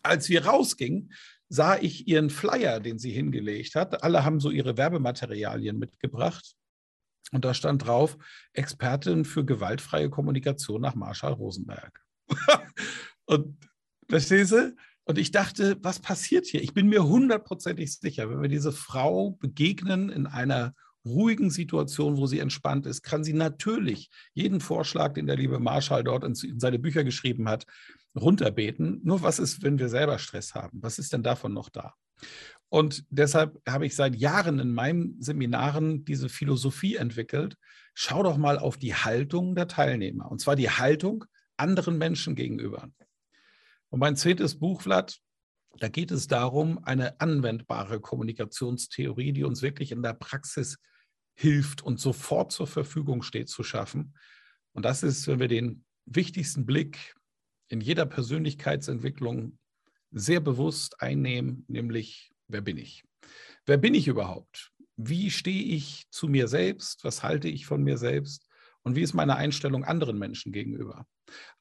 Als 0.03 0.29
wir 0.29 0.47
rausgingen, 0.47 1.12
sah 1.49 1.76
ich 1.76 2.09
ihren 2.09 2.31
Flyer, 2.31 2.81
den 2.81 2.99
sie 2.99 3.12
hingelegt 3.12 3.75
hat. 3.75 4.03
Alle 4.03 4.25
haben 4.25 4.41
so 4.41 4.50
ihre 4.50 4.76
Werbematerialien 4.76 5.79
mitgebracht. 5.79 6.55
Und 7.33 7.45
da 7.45 7.55
stand 7.55 7.87
drauf, 7.87 8.17
Expertin 8.53 9.25
für 9.25 9.45
gewaltfreie 9.45 10.11
Kommunikation 10.11 10.81
nach 10.81 10.95
Marshall 10.95 11.33
Rosenberg. 11.33 12.05
und 13.26 13.57
verstehst 14.09 14.53
du? 14.53 14.77
Und 15.05 15.19
ich 15.19 15.31
dachte, 15.31 15.77
was 15.83 16.01
passiert 16.01 16.47
hier? 16.47 16.63
Ich 16.63 16.75
bin 16.75 16.89
mir 16.89 17.05
hundertprozentig 17.05 17.95
sicher, 17.95 18.29
wenn 18.29 18.43
wir 18.43 18.49
diese 18.49 18.73
Frau 18.73 19.31
begegnen 19.31 20.11
in 20.11 20.27
einer 20.27 20.75
ruhigen 21.07 21.51
Situation, 21.51 22.17
wo 22.17 22.27
sie 22.27 22.41
entspannt 22.41 22.85
ist, 22.85 23.03
kann 23.03 23.23
sie 23.23 23.33
natürlich 23.33 24.11
jeden 24.35 24.61
Vorschlag, 24.61 25.15
den 25.15 25.27
der 25.27 25.37
liebe 25.37 25.61
Marshall 25.61 26.03
dort 26.03 26.25
in, 26.25 26.35
seine 26.35 26.81
Bücher 26.81 27.05
geschrieben 27.05 27.49
hat, 27.49 27.67
runterbeten. 28.17 29.01
Nur 29.05 29.23
was 29.23 29.39
ist, 29.39 29.63
wenn 29.63 29.79
wir 29.79 29.89
selber 29.89 30.19
Stress 30.19 30.55
haben? 30.55 30.83
Was 30.83 30.99
ist 30.99 31.13
denn 31.13 31.23
davon 31.23 31.55
noch 31.55 31.69
da? 31.69 31.95
Und 32.69 33.05
deshalb 33.11 33.61
habe 33.69 33.87
ich 33.87 33.95
seit 33.95 34.17
Jahren 34.17 34.59
in 34.59 34.73
meinen 34.73 35.23
Seminaren 35.23 36.05
diese 36.05 36.29
Philosophie 36.29 36.97
entwickelt. 36.97 37.57
Schau 37.95 38.25
doch 38.25 38.37
mal 38.37 38.59
auf 38.59 38.77
die 38.77 38.95
Haltung 38.95 39.55
der 39.55 39.69
Teilnehmer. 39.69 40.31
Und 40.31 40.41
zwar 40.41 40.57
die 40.57 40.71
Haltung 40.71 41.25
anderen 41.57 41.97
Menschen 41.99 42.35
gegenüber. 42.35 42.91
Und 43.90 44.00
mein 44.00 44.16
zehntes 44.16 44.59
Buch, 44.59 44.83
Vlad, 44.83 45.19
da 45.78 45.88
geht 45.88 46.11
es 46.11 46.26
darum, 46.26 46.83
eine 46.85 47.21
anwendbare 47.21 48.00
Kommunikationstheorie, 48.00 49.33
die 49.33 49.45
uns 49.45 49.62
wirklich 49.62 49.93
in 49.93 50.02
der 50.02 50.14
Praxis 50.14 50.78
hilft 51.35 51.83
und 51.83 52.00
sofort 52.00 52.52
zur 52.52 52.66
Verfügung 52.66 53.23
steht, 53.23 53.49
zu 53.49 53.62
schaffen. 53.62 54.14
Und 54.73 54.85
das 54.85 55.02
ist, 55.02 55.26
wenn 55.26 55.38
wir 55.38 55.49
den 55.49 55.85
wichtigsten 56.07 56.64
Blick 56.64 57.14
in 57.69 57.81
jeder 57.81 58.07
Persönlichkeitsentwicklung 58.07 59.59
sehr 60.12 60.40
bewusst 60.40 61.00
einnehmen, 61.00 61.64
nämlich, 61.69 62.33
wer 62.49 62.62
bin 62.62 62.78
ich? 62.78 63.05
Wer 63.66 63.76
bin 63.76 63.95
ich 63.95 64.09
überhaupt? 64.09 64.73
Wie 64.97 65.31
stehe 65.31 65.62
ich 65.62 66.07
zu 66.11 66.28
mir 66.28 66.49
selbst? 66.49 67.05
Was 67.05 67.23
halte 67.23 67.49
ich 67.49 67.66
von 67.66 67.83
mir 67.83 67.99
selbst? 67.99 68.49
Und 68.83 68.97
wie 68.97 69.02
ist 69.02 69.14
meine 69.14 69.37
Einstellung 69.37 69.85
anderen 69.85 70.19
Menschen 70.19 70.52
gegenüber? 70.52 71.07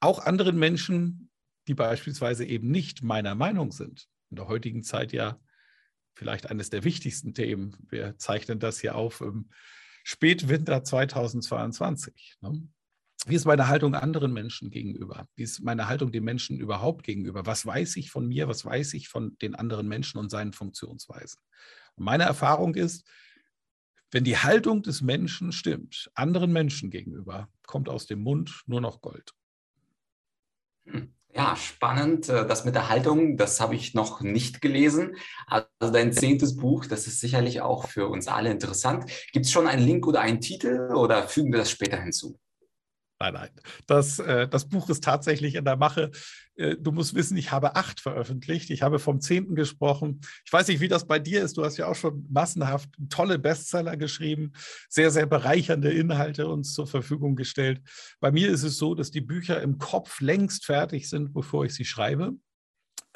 Auch 0.00 0.20
anderen 0.20 0.58
Menschen, 0.58 1.28
die 1.68 1.74
beispielsweise 1.74 2.44
eben 2.44 2.70
nicht 2.70 3.02
meiner 3.02 3.34
Meinung 3.34 3.72
sind. 3.72 4.08
In 4.30 4.36
der 4.36 4.48
heutigen 4.48 4.82
Zeit 4.82 5.12
ja 5.12 5.40
vielleicht 6.14 6.50
eines 6.50 6.70
der 6.70 6.84
wichtigsten 6.84 7.34
Themen. 7.34 7.76
Wir 7.88 8.16
zeichnen 8.18 8.58
das 8.58 8.80
hier 8.80 8.94
auf 8.94 9.20
im 9.20 9.50
Spätwinter 10.04 10.82
2022. 10.84 12.36
Ne? 12.40 12.68
Wie 13.26 13.34
ist 13.34 13.44
meine 13.44 13.68
Haltung 13.68 13.94
anderen 13.94 14.32
Menschen 14.32 14.70
gegenüber? 14.70 15.28
Wie 15.34 15.42
ist 15.42 15.60
meine 15.60 15.88
Haltung 15.88 16.12
den 16.12 16.24
Menschen 16.24 16.60
überhaupt 16.60 17.02
gegenüber? 17.02 17.44
Was 17.44 17.66
weiß 17.66 17.96
ich 17.96 18.10
von 18.10 18.28
mir? 18.28 18.46
Was 18.46 18.64
weiß 18.64 18.94
ich 18.94 19.08
von 19.08 19.36
den 19.38 19.54
anderen 19.54 19.88
Menschen 19.88 20.18
und 20.18 20.30
seinen 20.30 20.52
Funktionsweisen? 20.52 21.40
Und 21.96 22.04
meine 22.04 22.24
Erfahrung 22.24 22.74
ist, 22.74 23.04
Wenn 24.12 24.24
die 24.24 24.38
Haltung 24.38 24.82
des 24.82 25.02
Menschen 25.02 25.52
stimmt, 25.52 26.10
anderen 26.14 26.52
Menschen 26.52 26.90
gegenüber, 26.90 27.50
kommt 27.66 27.88
aus 27.88 28.06
dem 28.06 28.20
Mund 28.20 28.62
nur 28.66 28.80
noch 28.80 29.00
Gold. 29.00 29.34
Hm. 30.84 31.15
Ja, 31.36 31.54
spannend. 31.54 32.30
Äh, 32.30 32.46
das 32.46 32.64
mit 32.64 32.74
der 32.74 32.88
Haltung, 32.88 33.36
das 33.36 33.60
habe 33.60 33.74
ich 33.74 33.92
noch 33.92 34.22
nicht 34.22 34.62
gelesen. 34.62 35.16
Also 35.46 35.92
dein 35.92 36.12
zehntes 36.12 36.56
Buch, 36.56 36.86
das 36.86 37.06
ist 37.06 37.20
sicherlich 37.20 37.60
auch 37.60 37.88
für 37.88 38.08
uns 38.08 38.26
alle 38.26 38.50
interessant. 38.50 39.04
Gibt 39.32 39.44
es 39.44 39.52
schon 39.52 39.66
einen 39.66 39.84
Link 39.84 40.06
oder 40.06 40.22
einen 40.22 40.40
Titel 40.40 40.94
oder 40.94 41.28
fügen 41.28 41.52
wir 41.52 41.58
das 41.58 41.70
später 41.70 42.00
hinzu? 42.00 42.38
Nein, 43.18 43.32
nein. 43.32 43.48
Das, 43.86 44.18
äh, 44.18 44.46
das 44.46 44.68
Buch 44.68 44.90
ist 44.90 45.02
tatsächlich 45.02 45.54
in 45.54 45.64
der 45.64 45.76
Mache. 45.76 46.10
Äh, 46.56 46.76
du 46.76 46.92
musst 46.92 47.14
wissen, 47.14 47.36
ich 47.38 47.50
habe 47.50 47.74
acht 47.74 48.00
veröffentlicht. 48.00 48.68
Ich 48.68 48.82
habe 48.82 48.98
vom 48.98 49.22
zehnten 49.22 49.54
gesprochen. 49.54 50.20
Ich 50.44 50.52
weiß 50.52 50.68
nicht, 50.68 50.80
wie 50.80 50.88
das 50.88 51.06
bei 51.06 51.18
dir 51.18 51.42
ist. 51.42 51.56
Du 51.56 51.64
hast 51.64 51.78
ja 51.78 51.86
auch 51.86 51.94
schon 51.94 52.26
massenhaft 52.28 52.90
tolle 53.08 53.38
Bestseller 53.38 53.96
geschrieben, 53.96 54.52
sehr, 54.90 55.10
sehr 55.10 55.24
bereichernde 55.24 55.90
Inhalte 55.90 56.46
uns 56.46 56.74
zur 56.74 56.86
Verfügung 56.86 57.36
gestellt. 57.36 57.80
Bei 58.20 58.30
mir 58.30 58.50
ist 58.50 58.64
es 58.64 58.76
so, 58.76 58.94
dass 58.94 59.10
die 59.10 59.22
Bücher 59.22 59.62
im 59.62 59.78
Kopf 59.78 60.20
längst 60.20 60.66
fertig 60.66 61.08
sind, 61.08 61.32
bevor 61.32 61.64
ich 61.64 61.74
sie 61.74 61.86
schreibe. 61.86 62.34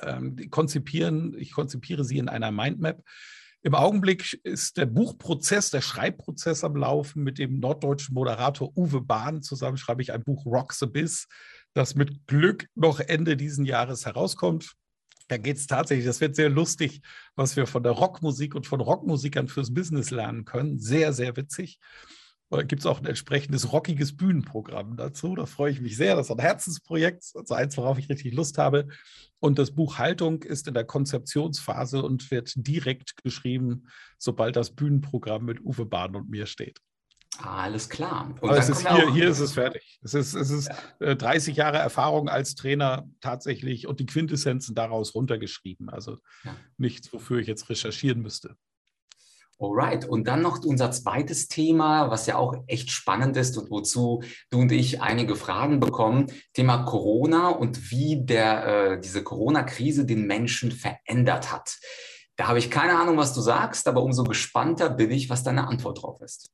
Ähm, 0.01 0.49
konzipieren, 0.49 1.37
ich 1.39 1.53
konzipiere 1.53 2.05
sie 2.05 2.17
in 2.17 2.31
einer 2.31 2.51
Mindmap 2.51 3.03
im 3.63 3.75
Augenblick 3.75 4.41
ist 4.43 4.79
der 4.79 4.87
Buchprozess, 4.87 5.71
der 5.71 5.83
Schreibprozess 5.83 6.65
am 6.65 6.77
Laufen. 6.77 7.23
Mit 7.23 7.39
dem 7.39 7.59
norddeutschen 7.59 8.15
Moderator 8.15 8.73
Uwe 8.77 9.03
Bahn 9.03 9.43
zusammen 9.43 9.77
schreibe 9.77 10.03
ich 10.03 10.13
ein 10.13 10.25
Buch 10.25 10.47
Rock 10.47 10.73
the 10.73 10.87
Biz, 10.87 11.29
das 11.75 11.95
mit 11.95 12.27
Glück 12.27 12.69
noch 12.75 13.01
Ende 13.01 13.37
diesen 13.37 13.67
Jahres 13.67 14.07
herauskommt. 14.07 14.75
Da 15.29 15.37
geht 15.37 15.59
es 15.59 15.67
tatsächlich, 15.67 16.07
das 16.07 16.21
wird 16.21 16.35
sehr 16.35 16.49
lustig, 16.49 17.03
was 17.37 17.55
wir 17.55 17.67
von 17.67 17.83
der 17.83 17.93
Rockmusik 17.93 18.55
und 18.55 18.67
von 18.67 18.81
Rockmusikern 18.81 19.47
fürs 19.47 19.73
Business 19.73 20.11
lernen 20.11 20.45
können. 20.45 20.79
Sehr, 20.79 21.13
sehr 21.13 21.37
witzig. 21.37 21.79
Da 22.51 22.63
gibt 22.63 22.81
es 22.81 22.87
auch 22.87 22.99
ein 22.99 23.07
entsprechendes 23.07 23.73
rockiges 23.73 24.17
Bühnenprogramm 24.17 24.97
dazu. 24.97 25.37
Da 25.37 25.47
freue 25.47 25.71
ich 25.71 25.81
mich 25.81 25.97
sehr. 25.97 26.17
Das 26.17 26.27
ist 26.27 26.33
ein 26.33 26.41
Herzensprojekt, 26.41 27.31
also 27.35 27.55
eins, 27.55 27.77
worauf 27.77 27.97
ich 27.99 28.09
richtig 28.09 28.35
Lust 28.35 28.59
habe. 28.59 28.89
Und 29.39 29.59
das 29.59 29.71
Buch 29.71 29.99
Haltung 29.99 30.43
ist 30.43 30.67
in 30.67 30.75
der 30.75 30.85
Konzeptionsphase 30.85 32.03
und 32.03 32.31
wird 32.33 32.53
direkt 32.57 33.23
geschrieben, 33.23 33.87
sobald 34.19 34.57
das 34.57 34.75
Bühnenprogramm 34.75 35.45
mit 35.45 35.65
Uwe 35.65 35.87
Bahn 35.87 36.17
und 36.17 36.29
mir 36.29 36.47
steht. 36.47 36.81
Alles 37.39 37.89
klar. 37.89 38.35
Und 38.41 38.51
es 38.51 38.69
ist 38.69 38.87
hier, 38.87 39.13
hier 39.13 39.29
ist 39.31 39.39
es 39.39 39.53
fertig. 39.53 39.99
Es 40.03 40.15
ist, 40.15 40.35
es 40.35 40.51
ist 40.51 40.71
ja. 41.01 41.15
30 41.15 41.55
äh, 41.55 41.59
Jahre 41.59 41.79
Erfahrung 41.79 42.29
als 42.29 42.55
Trainer 42.55 43.09
tatsächlich 43.21 43.87
und 43.87 44.01
die 44.01 44.07
Quintessenzen 44.07 44.75
daraus 44.75 45.15
runtergeschrieben. 45.15 45.89
Also 45.89 46.19
ja. 46.45 46.55
nichts, 46.77 47.13
wofür 47.13 47.39
ich 47.39 47.47
jetzt 47.47 47.71
recherchieren 47.71 48.21
müsste. 48.21 48.57
Alright, 49.61 50.07
und 50.07 50.27
dann 50.27 50.41
noch 50.41 50.65
unser 50.65 50.91
zweites 50.91 51.47
Thema, 51.49 52.11
was 52.11 52.27
ja 52.27 52.37
auch 52.37 52.55
echt 52.67 52.91
spannend 52.91 53.37
ist 53.37 53.59
und 53.59 53.71
wozu 53.71 54.23
du 54.49 54.61
und 54.61 54.73
ich 54.73 55.03
einige 55.03 55.37
Fragen 55.37 55.81
bekommen. 55.81 56.33
Thema 56.55 56.85
Corona 56.85 57.51
und 57.51 57.91
wie 57.91 58.25
der, 58.25 58.67
äh, 58.93 59.01
diese 59.01 59.23
Corona-Krise 59.23 60.07
den 60.07 60.27
Menschen 60.27 60.73
verändert 60.73 61.53
hat. 61.53 61.79
Da 62.37 62.49
habe 62.49 62.59
ich 62.59 62.71
keine 62.71 62.99
Ahnung, 62.99 63.19
was 63.19 63.35
du 63.35 63.43
sagst, 63.43 63.87
aber 63.87 64.03
umso 64.03 64.25
gespannter 64.25 64.89
bin 64.89 65.11
ich, 65.11 65.29
was 65.29 65.43
deine 65.43 65.69
Antwort 65.69 66.03
drauf 66.03 66.23
ist. 66.23 66.51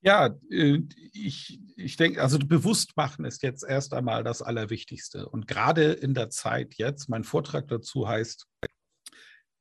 Ja, 0.00 0.34
äh, 0.50 0.80
ich, 1.12 1.60
ich 1.76 1.96
denke, 1.96 2.22
also 2.22 2.40
bewusst 2.40 2.96
machen 2.96 3.24
ist 3.24 3.44
jetzt 3.44 3.62
erst 3.62 3.94
einmal 3.94 4.24
das 4.24 4.42
Allerwichtigste. 4.42 5.28
Und 5.28 5.46
gerade 5.46 5.92
in 5.92 6.12
der 6.12 6.28
Zeit 6.30 6.74
jetzt, 6.74 7.08
mein 7.08 7.22
Vortrag 7.22 7.68
dazu 7.68 8.08
heißt, 8.08 8.48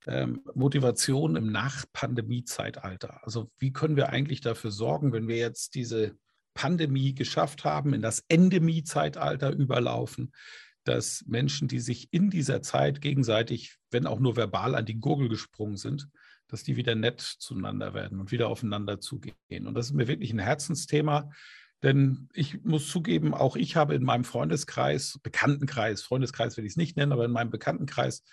ähm, 0.08 0.42
Motivation 0.54 1.36
im 1.36 1.52
Nach-Pandemie-Zeitalter. 1.52 3.24
Also 3.24 3.52
wie 3.58 3.74
können 3.74 3.96
wir 3.96 4.10
eigentlich 4.10 4.42
dafür 4.42 4.72
sorgen, 4.72 5.14
wenn 5.14 5.28
wir 5.28 5.38
jetzt 5.38 5.76
diese 5.76 6.18
Pandemie 6.54 7.14
geschafft 7.14 7.66
haben, 7.66 7.94
in 7.94 8.02
das 8.02 8.24
Endemie-Zeitalter 8.28 9.52
überlaufen, 9.52 10.32
dass 10.84 11.24
Menschen, 11.28 11.68
die 11.68 11.80
sich 11.80 12.10
in 12.12 12.30
dieser 12.30 12.62
Zeit 12.62 13.02
gegenseitig, 13.02 13.78
wenn 13.90 14.08
auch 14.08 14.20
nur 14.20 14.36
verbal, 14.36 14.76
an 14.76 14.86
die 14.86 15.00
Gurgel 15.00 15.30
gesprungen 15.30 15.78
sind, 15.78 16.08
dass 16.48 16.64
die 16.64 16.76
wieder 16.76 16.96
nett 16.96 17.22
zueinander 17.22 17.94
werden 17.94 18.20
und 18.20 18.32
wieder 18.32 18.48
aufeinander 18.48 19.00
zugehen. 19.00 19.66
Und 19.66 19.74
das 19.74 19.88
ist 19.88 19.94
mir 19.94 20.08
wirklich 20.08 20.32
ein 20.32 20.40
Herzensthema, 20.40 21.32
denn 21.84 22.30
ich 22.34 22.64
muss 22.64 22.88
zugeben, 22.88 23.34
auch 23.34 23.56
ich 23.56 23.76
habe 23.76 23.96
in 23.96 24.04
meinem 24.04 24.24
Freundeskreis, 24.24 25.20
Bekanntenkreis, 25.24 26.03
Freundeskreis 26.03 26.56
will 26.56 26.66
ich 26.66 26.74
es 26.74 26.77
nicht 26.77 26.98
nennen, 26.98 27.12
aber 27.12 27.25
in 27.25 27.32
meinem 27.32 27.50
Bekanntenkreis 27.50 28.24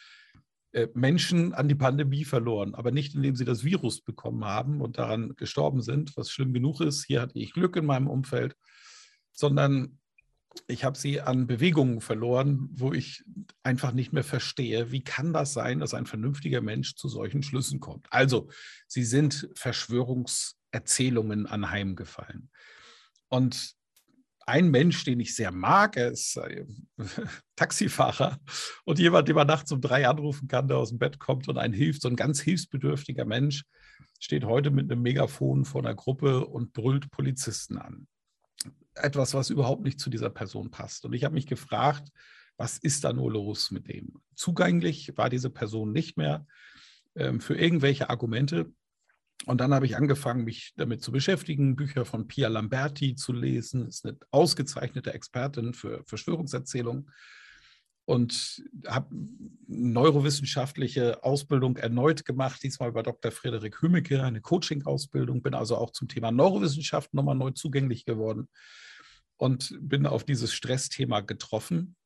Menschen 0.94 1.52
an 1.52 1.68
die 1.68 1.74
Pandemie 1.74 2.24
verloren, 2.24 2.74
aber 2.74 2.90
nicht 2.90 3.14
indem 3.14 3.37
sie 3.37 3.44
das 3.44 3.64
Virus 3.64 4.00
bekommen 4.00 4.44
haben 4.44 4.80
und 4.80 4.98
daran 4.98 5.35
gestorben 5.37 5.82
sind, 5.82 6.16
was 6.16 6.30
schlimm 6.30 6.52
genug 6.52 6.80
ist. 6.80 7.04
Hier 7.04 7.20
hatte 7.20 7.38
ich 7.38 7.52
Glück 7.52 7.76
in 7.76 7.85
meinem 7.85 8.08
Umfeld, 8.08 8.56
sondern 9.32 9.98
ich 10.66 10.85
habe 10.85 10.98
sie 10.98 11.20
an 11.20 11.46
Bewegungen 11.46 12.00
verloren, 12.00 12.68
wo 12.72 12.92
ich 12.92 13.24
einfach 13.62 13.92
nicht 13.92 14.12
mehr 14.12 14.24
verstehe, 14.24 14.92
wie 14.92 15.02
kann 15.02 15.32
das 15.32 15.52
sein, 15.52 15.80
dass 15.80 15.94
ein 15.94 16.06
vernünftiger 16.06 16.61
Mensch 16.61 16.94
zu 16.94 17.08
solchen 17.08 17.42
Schlüssen 17.42 17.80
kommt. 17.80 18.06
Also, 18.11 18.48
sie 18.87 19.04
sind 19.04 19.48
Verschwörungserzählungen 19.54 21.46
anheimgefallen. 21.46 22.50
Und 23.28 23.74
ein 24.46 24.70
Mensch, 24.70 25.05
den 25.05 25.20
ich 25.20 25.35
sehr 25.35 25.52
mag. 25.52 25.96
Er 25.96 26.11
ist 26.11 26.37
äh, 26.37 26.64
Taxifahrer 27.57 28.38
und 28.85 28.98
jemand, 28.98 29.28
den 29.28 29.37
man 29.37 29.46
nachts 29.46 29.72
um 29.72 29.81
drei 29.81 30.07
anrufen 30.07 30.48
kann, 30.48 30.68
der 30.68 30.78
aus 30.78 30.90
dem 30.90 30.98
Bett 30.98 31.18
kommt 31.18 31.48
und 31.48 31.59
einen 31.59 31.74
hilft. 31.74 32.02
So 32.02 32.09
ein 32.09 32.16
ganz 32.16 32.40
hilfsbedürftiger 32.40 33.24
Mensch 33.24 33.64
steht 34.18 34.44
heute 34.44 34.70
mit 34.70 34.90
einem 34.90 35.02
Megafon 35.02 35.64
vor 35.64 35.83
einer 35.83 35.94
Gruppe 35.94 36.46
und 36.46 36.72
brüllt 36.72 37.11
Polizisten 37.11 37.78
an. 37.78 38.07
Etwas, 38.94 39.35
was 39.35 39.50
überhaupt 39.50 39.83
nicht 39.83 39.98
zu 39.98 40.11
dieser 40.11 40.31
Person 40.31 40.70
passt. 40.70 41.05
Und 41.05 41.12
ich 41.12 41.24
habe 41.24 41.35
mich 41.35 41.46
gefragt, 41.46 42.09
was 42.57 42.78
ist 42.78 43.05
da 43.05 43.12
nur 43.12 43.33
los 43.33 43.70
mit 43.70 43.88
dem? 43.88 44.20
Zugänglich 44.35 45.16
war 45.16 45.31
diese 45.31 45.50
Person 45.50 45.92
nicht 45.92 46.16
mehr 46.16 46.46
ähm, 47.16 47.40
für 47.40 47.57
irgendwelche 47.57 48.11
Argumente. 48.11 48.72
Und 49.46 49.61
dann 49.61 49.74
habe 49.74 49.87
ich 49.87 49.96
angefangen, 49.96 50.44
mich 50.44 50.72
damit 50.76 51.02
zu 51.02 51.11
beschäftigen, 51.11 51.74
Bücher 51.74 52.05
von 52.05 52.28
Pia 52.28 52.48
Lamberti 52.48 53.16
zu 53.16 53.33
lesen. 53.33 53.88
Ist 53.88 54.07
eine 54.07 54.16
ausgezeichnete 54.31 55.12
Expertin 55.12 55.74
für 55.74 56.05
Verschwörungserzählungen. 56.07 57.11
Und 58.05 58.64
habe 58.87 59.14
neurowissenschaftliche 59.68 61.22
Ausbildung 61.22 61.76
erneut 61.76 62.24
gemacht, 62.24 62.62
diesmal 62.62 62.92
bei 62.92 63.02
Dr. 63.02 63.31
Frederik 63.31 63.81
Hümmecke, 63.81 64.22
eine 64.22 64.40
Coaching-Ausbildung. 64.40 65.42
Bin 65.42 65.55
also 65.55 65.76
auch 65.76 65.90
zum 65.90 66.09
Thema 66.09 66.33
Neurowissenschaft 66.33 67.14
nochmal 67.14 67.37
neu 67.37 67.52
zugänglich 67.52 68.05
geworden 68.05 68.48
und 69.37 69.76
bin 69.81 70.07
auf 70.07 70.24
dieses 70.24 70.52
Stressthema 70.52 71.20
getroffen. 71.20 71.96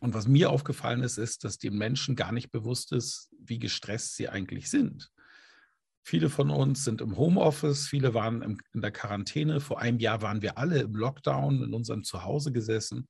Und 0.00 0.12
was 0.14 0.26
mir 0.26 0.50
aufgefallen 0.50 1.02
ist, 1.02 1.18
ist, 1.18 1.44
dass 1.44 1.58
den 1.58 1.76
Menschen 1.76 2.16
gar 2.16 2.32
nicht 2.32 2.50
bewusst 2.50 2.92
ist, 2.92 3.30
wie 3.38 3.58
gestresst 3.58 4.16
sie 4.16 4.28
eigentlich 4.28 4.68
sind. 4.68 5.10
Viele 6.06 6.28
von 6.28 6.50
uns 6.50 6.84
sind 6.84 7.00
im 7.00 7.16
Homeoffice, 7.16 7.86
viele 7.88 8.12
waren 8.12 8.42
im, 8.42 8.60
in 8.74 8.82
der 8.82 8.92
Quarantäne. 8.92 9.60
Vor 9.60 9.80
einem 9.80 9.98
Jahr 9.98 10.20
waren 10.20 10.42
wir 10.42 10.58
alle 10.58 10.82
im 10.82 10.94
Lockdown 10.94 11.62
in 11.62 11.72
unserem 11.72 12.04
Zuhause 12.04 12.52
gesessen. 12.52 13.08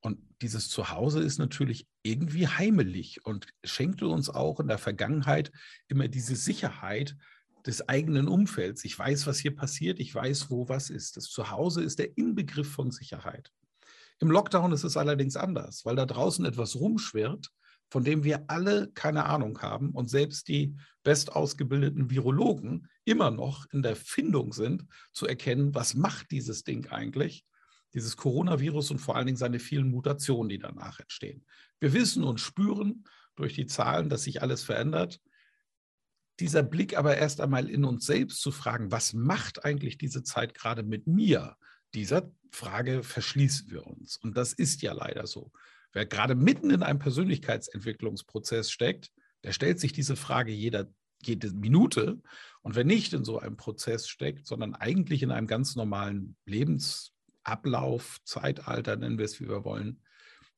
Und 0.00 0.20
dieses 0.40 0.70
Zuhause 0.70 1.20
ist 1.20 1.38
natürlich 1.38 1.88
irgendwie 2.04 2.46
heimelig 2.46 3.24
und 3.26 3.48
schenkte 3.64 4.06
uns 4.06 4.30
auch 4.30 4.60
in 4.60 4.68
der 4.68 4.78
Vergangenheit 4.78 5.50
immer 5.88 6.06
diese 6.06 6.36
Sicherheit 6.36 7.16
des 7.66 7.88
eigenen 7.88 8.28
Umfelds. 8.28 8.84
Ich 8.84 8.96
weiß, 8.96 9.26
was 9.26 9.40
hier 9.40 9.56
passiert, 9.56 9.98
ich 9.98 10.14
weiß, 10.14 10.48
wo 10.48 10.68
was 10.68 10.90
ist. 10.90 11.16
Das 11.16 11.24
Zuhause 11.24 11.82
ist 11.82 11.98
der 11.98 12.16
Inbegriff 12.16 12.70
von 12.70 12.92
Sicherheit. 12.92 13.50
Im 14.20 14.30
Lockdown 14.30 14.70
ist 14.70 14.84
es 14.84 14.96
allerdings 14.96 15.34
anders, 15.34 15.84
weil 15.84 15.96
da 15.96 16.06
draußen 16.06 16.44
etwas 16.44 16.76
rumschwirrt, 16.76 17.50
von 17.90 18.04
dem 18.04 18.24
wir 18.24 18.44
alle 18.48 18.90
keine 18.92 19.24
Ahnung 19.24 19.60
haben 19.60 19.90
und 19.90 20.10
selbst 20.10 20.48
die 20.48 20.76
bestausgebildeten 21.02 22.10
Virologen 22.10 22.88
immer 23.04 23.30
noch 23.30 23.66
in 23.72 23.82
der 23.82 23.96
Findung 23.96 24.52
sind, 24.52 24.84
zu 25.12 25.26
erkennen, 25.26 25.74
was 25.74 25.94
macht 25.94 26.30
dieses 26.30 26.64
Ding 26.64 26.88
eigentlich, 26.88 27.44
dieses 27.94 28.16
Coronavirus 28.16 28.90
und 28.90 28.98
vor 28.98 29.16
allen 29.16 29.26
Dingen 29.26 29.38
seine 29.38 29.58
vielen 29.58 29.90
Mutationen, 29.90 30.50
die 30.50 30.58
danach 30.58 31.00
entstehen. 31.00 31.46
Wir 31.80 31.94
wissen 31.94 32.24
und 32.24 32.40
spüren 32.40 33.04
durch 33.36 33.54
die 33.54 33.66
Zahlen, 33.66 34.10
dass 34.10 34.24
sich 34.24 34.42
alles 34.42 34.62
verändert. 34.62 35.20
Dieser 36.40 36.62
Blick 36.62 36.96
aber 36.96 37.16
erst 37.16 37.40
einmal 37.40 37.70
in 37.70 37.84
uns 37.84 38.04
selbst 38.04 38.42
zu 38.42 38.52
fragen, 38.52 38.92
was 38.92 39.14
macht 39.14 39.64
eigentlich 39.64 39.96
diese 39.96 40.22
Zeit 40.22 40.54
gerade 40.54 40.82
mit 40.82 41.06
mir? 41.06 41.56
Dieser 41.94 42.30
Frage 42.50 43.02
verschließen 43.02 43.70
wir 43.70 43.86
uns. 43.86 44.18
Und 44.18 44.36
das 44.36 44.52
ist 44.52 44.82
ja 44.82 44.92
leider 44.92 45.26
so. 45.26 45.50
Wer 45.92 46.06
gerade 46.06 46.34
mitten 46.34 46.70
in 46.70 46.82
einem 46.82 46.98
Persönlichkeitsentwicklungsprozess 46.98 48.70
steckt, 48.70 49.10
der 49.44 49.52
stellt 49.52 49.80
sich 49.80 49.92
diese 49.92 50.16
Frage 50.16 50.52
jeder, 50.52 50.88
jede 51.22 51.52
Minute. 51.52 52.20
Und 52.62 52.74
wer 52.76 52.84
nicht 52.84 53.12
in 53.12 53.24
so 53.24 53.38
einem 53.38 53.56
Prozess 53.56 54.08
steckt, 54.08 54.46
sondern 54.46 54.74
eigentlich 54.74 55.22
in 55.22 55.30
einem 55.30 55.46
ganz 55.46 55.76
normalen 55.76 56.36
Lebensablauf, 56.44 58.18
Zeitalter, 58.24 58.96
nennen 58.96 59.18
wir 59.18 59.24
es, 59.24 59.40
wie 59.40 59.48
wir 59.48 59.64
wollen, 59.64 60.02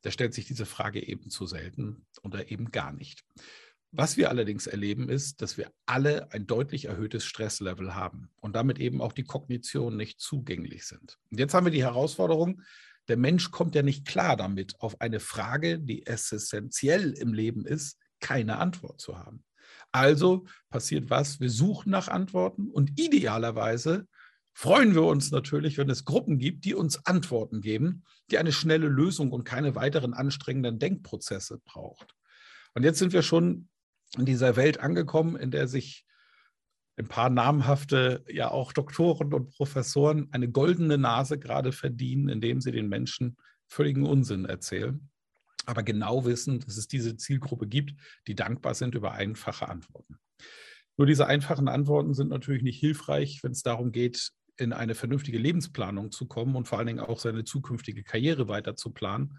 der 0.04 0.10
stellt 0.10 0.34
sich 0.34 0.46
diese 0.46 0.66
Frage 0.66 1.06
eben 1.06 1.30
zu 1.30 1.46
selten 1.46 2.06
oder 2.22 2.50
eben 2.50 2.70
gar 2.70 2.92
nicht. 2.92 3.24
Was 3.92 4.16
wir 4.16 4.30
allerdings 4.30 4.68
erleben, 4.68 5.08
ist, 5.08 5.42
dass 5.42 5.58
wir 5.58 5.72
alle 5.84 6.32
ein 6.32 6.46
deutlich 6.46 6.84
erhöhtes 6.84 7.24
Stresslevel 7.24 7.94
haben 7.94 8.30
und 8.40 8.54
damit 8.54 8.78
eben 8.78 9.00
auch 9.00 9.12
die 9.12 9.24
Kognition 9.24 9.96
nicht 9.96 10.20
zugänglich 10.20 10.86
sind. 10.86 11.18
Und 11.30 11.40
jetzt 11.40 11.54
haben 11.54 11.66
wir 11.66 11.72
die 11.72 11.82
Herausforderung, 11.82 12.62
der 13.10 13.18
Mensch 13.18 13.50
kommt 13.50 13.74
ja 13.74 13.82
nicht 13.82 14.06
klar 14.06 14.36
damit, 14.36 14.80
auf 14.80 15.00
eine 15.00 15.20
Frage, 15.20 15.78
die 15.78 16.06
essentiell 16.06 17.12
im 17.12 17.34
Leben 17.34 17.66
ist, 17.66 17.98
keine 18.20 18.58
Antwort 18.58 19.00
zu 19.00 19.18
haben. 19.18 19.44
Also 19.92 20.46
passiert 20.70 21.10
was? 21.10 21.40
Wir 21.40 21.50
suchen 21.50 21.90
nach 21.90 22.08
Antworten 22.08 22.70
und 22.70 22.98
idealerweise 22.98 24.06
freuen 24.52 24.94
wir 24.94 25.02
uns 25.02 25.30
natürlich, 25.30 25.76
wenn 25.76 25.90
es 25.90 26.04
Gruppen 26.04 26.38
gibt, 26.38 26.64
die 26.64 26.74
uns 26.74 27.04
Antworten 27.06 27.60
geben, 27.60 28.04
die 28.30 28.38
eine 28.38 28.52
schnelle 28.52 28.88
Lösung 28.88 29.32
und 29.32 29.44
keine 29.44 29.74
weiteren 29.74 30.14
anstrengenden 30.14 30.78
Denkprozesse 30.78 31.60
braucht. 31.64 32.14
Und 32.74 32.84
jetzt 32.84 32.98
sind 32.98 33.12
wir 33.12 33.22
schon 33.22 33.68
in 34.16 34.24
dieser 34.24 34.56
Welt 34.56 34.78
angekommen, 34.80 35.36
in 35.36 35.50
der 35.50 35.66
sich 35.66 36.04
ein 36.96 37.08
paar 37.08 37.30
namhafte, 37.30 38.24
ja 38.28 38.50
auch 38.50 38.72
Doktoren 38.72 39.32
und 39.32 39.50
Professoren 39.50 40.28
eine 40.32 40.50
goldene 40.50 40.98
Nase 40.98 41.38
gerade 41.38 41.72
verdienen, 41.72 42.28
indem 42.28 42.60
sie 42.60 42.72
den 42.72 42.88
Menschen 42.88 43.36
völligen 43.68 44.04
Unsinn 44.04 44.44
erzählen, 44.44 45.08
aber 45.66 45.82
genau 45.82 46.24
wissen, 46.24 46.60
dass 46.60 46.76
es 46.76 46.88
diese 46.88 47.16
Zielgruppe 47.16 47.66
gibt, 47.66 47.94
die 48.26 48.34
dankbar 48.34 48.74
sind 48.74 48.94
über 48.94 49.12
einfache 49.12 49.68
Antworten. 49.68 50.18
Nur 50.96 51.06
diese 51.06 51.26
einfachen 51.26 51.68
Antworten 51.68 52.12
sind 52.12 52.28
natürlich 52.28 52.62
nicht 52.62 52.78
hilfreich, 52.78 53.42
wenn 53.42 53.52
es 53.52 53.62
darum 53.62 53.92
geht, 53.92 54.32
in 54.56 54.72
eine 54.74 54.94
vernünftige 54.94 55.38
Lebensplanung 55.38 56.10
zu 56.10 56.26
kommen 56.26 56.54
und 56.54 56.68
vor 56.68 56.78
allen 56.78 56.88
Dingen 56.88 57.00
auch 57.00 57.18
seine 57.18 57.44
zukünftige 57.44 58.02
Karriere 58.02 58.48
weiter 58.48 58.76
zu 58.76 58.90
planen, 58.90 59.38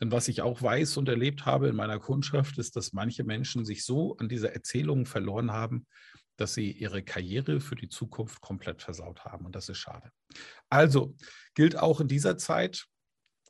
denn 0.00 0.10
was 0.10 0.26
ich 0.26 0.42
auch 0.42 0.60
weiß 0.60 0.96
und 0.96 1.08
erlebt 1.08 1.46
habe 1.46 1.68
in 1.68 1.76
meiner 1.76 2.00
Kundschaft, 2.00 2.58
ist, 2.58 2.74
dass 2.74 2.92
manche 2.92 3.22
Menschen 3.22 3.64
sich 3.64 3.84
so 3.84 4.16
an 4.16 4.28
dieser 4.28 4.52
Erzählung 4.52 5.06
verloren 5.06 5.52
haben, 5.52 5.86
dass 6.42 6.54
sie 6.54 6.72
ihre 6.72 7.04
Karriere 7.04 7.60
für 7.60 7.76
die 7.76 7.88
Zukunft 7.88 8.40
komplett 8.40 8.82
versaut 8.82 9.24
haben. 9.24 9.46
Und 9.46 9.54
das 9.54 9.68
ist 9.68 9.78
schade. 9.78 10.10
Also 10.68 11.14
gilt 11.54 11.78
auch 11.78 12.00
in 12.00 12.08
dieser 12.08 12.36
Zeit, 12.36 12.86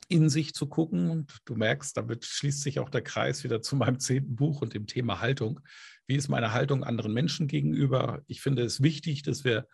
in 0.08 0.28
sich 0.28 0.52
zu 0.52 0.66
gucken. 0.66 1.08
Und 1.08 1.38
du 1.46 1.54
merkst, 1.54 1.96
damit 1.96 2.26
schließt 2.26 2.60
sich 2.60 2.80
auch 2.80 2.90
der 2.90 3.00
Kreis 3.00 3.44
wieder 3.44 3.62
zu 3.62 3.76
meinem 3.76 3.98
zehnten 3.98 4.36
Buch 4.36 4.60
und 4.60 4.74
dem 4.74 4.86
Thema 4.86 5.20
Haltung. 5.20 5.60
Wie 6.06 6.16
ist 6.16 6.28
meine 6.28 6.52
Haltung 6.52 6.84
anderen 6.84 7.14
Menschen 7.14 7.48
gegenüber? 7.48 8.20
Ich 8.26 8.42
finde 8.42 8.62
es 8.62 8.82
wichtig, 8.82 9.22
dass 9.22 9.42
wir 9.42 9.66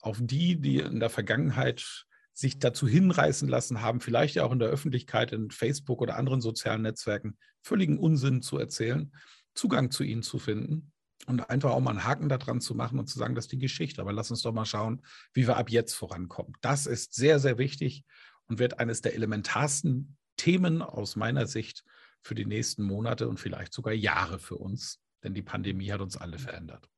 auf 0.00 0.18
die, 0.20 0.60
die 0.60 0.78
in 0.78 0.98
der 0.98 1.10
Vergangenheit 1.10 2.06
sich 2.34 2.58
dazu 2.58 2.88
hinreißen 2.88 3.48
lassen 3.48 3.82
haben, 3.82 4.00
vielleicht 4.00 4.34
ja 4.34 4.44
auch 4.44 4.52
in 4.52 4.58
der 4.58 4.68
Öffentlichkeit, 4.68 5.32
in 5.32 5.52
Facebook 5.52 6.00
oder 6.00 6.16
anderen 6.16 6.40
sozialen 6.40 6.82
Netzwerken, 6.82 7.38
völligen 7.62 7.98
Unsinn 7.98 8.42
zu 8.42 8.58
erzählen, 8.58 9.12
Zugang 9.54 9.92
zu 9.92 10.02
ihnen 10.02 10.22
zu 10.22 10.38
finden 10.38 10.92
und 11.28 11.50
einfach 11.50 11.70
auch 11.70 11.80
mal 11.80 11.90
einen 11.90 12.04
Haken 12.04 12.28
daran 12.28 12.60
zu 12.60 12.74
machen 12.74 12.98
und 12.98 13.06
zu 13.06 13.18
sagen, 13.18 13.34
das 13.34 13.44
ist 13.44 13.52
die 13.52 13.58
Geschichte. 13.58 14.00
Aber 14.00 14.12
lass 14.12 14.30
uns 14.30 14.42
doch 14.42 14.52
mal 14.52 14.64
schauen, 14.64 15.02
wie 15.34 15.46
wir 15.46 15.56
ab 15.56 15.70
jetzt 15.70 15.94
vorankommen. 15.94 16.54
Das 16.60 16.86
ist 16.86 17.14
sehr, 17.14 17.38
sehr 17.38 17.58
wichtig 17.58 18.04
und 18.46 18.58
wird 18.58 18.80
eines 18.80 19.02
der 19.02 19.14
elementarsten 19.14 20.16
Themen 20.36 20.82
aus 20.82 21.16
meiner 21.16 21.46
Sicht 21.46 21.84
für 22.22 22.34
die 22.34 22.46
nächsten 22.46 22.82
Monate 22.82 23.28
und 23.28 23.38
vielleicht 23.38 23.72
sogar 23.72 23.92
Jahre 23.92 24.38
für 24.38 24.56
uns, 24.56 25.00
denn 25.22 25.34
die 25.34 25.42
Pandemie 25.42 25.92
hat 25.92 26.00
uns 26.00 26.16
alle 26.16 26.38
verändert. 26.38 26.88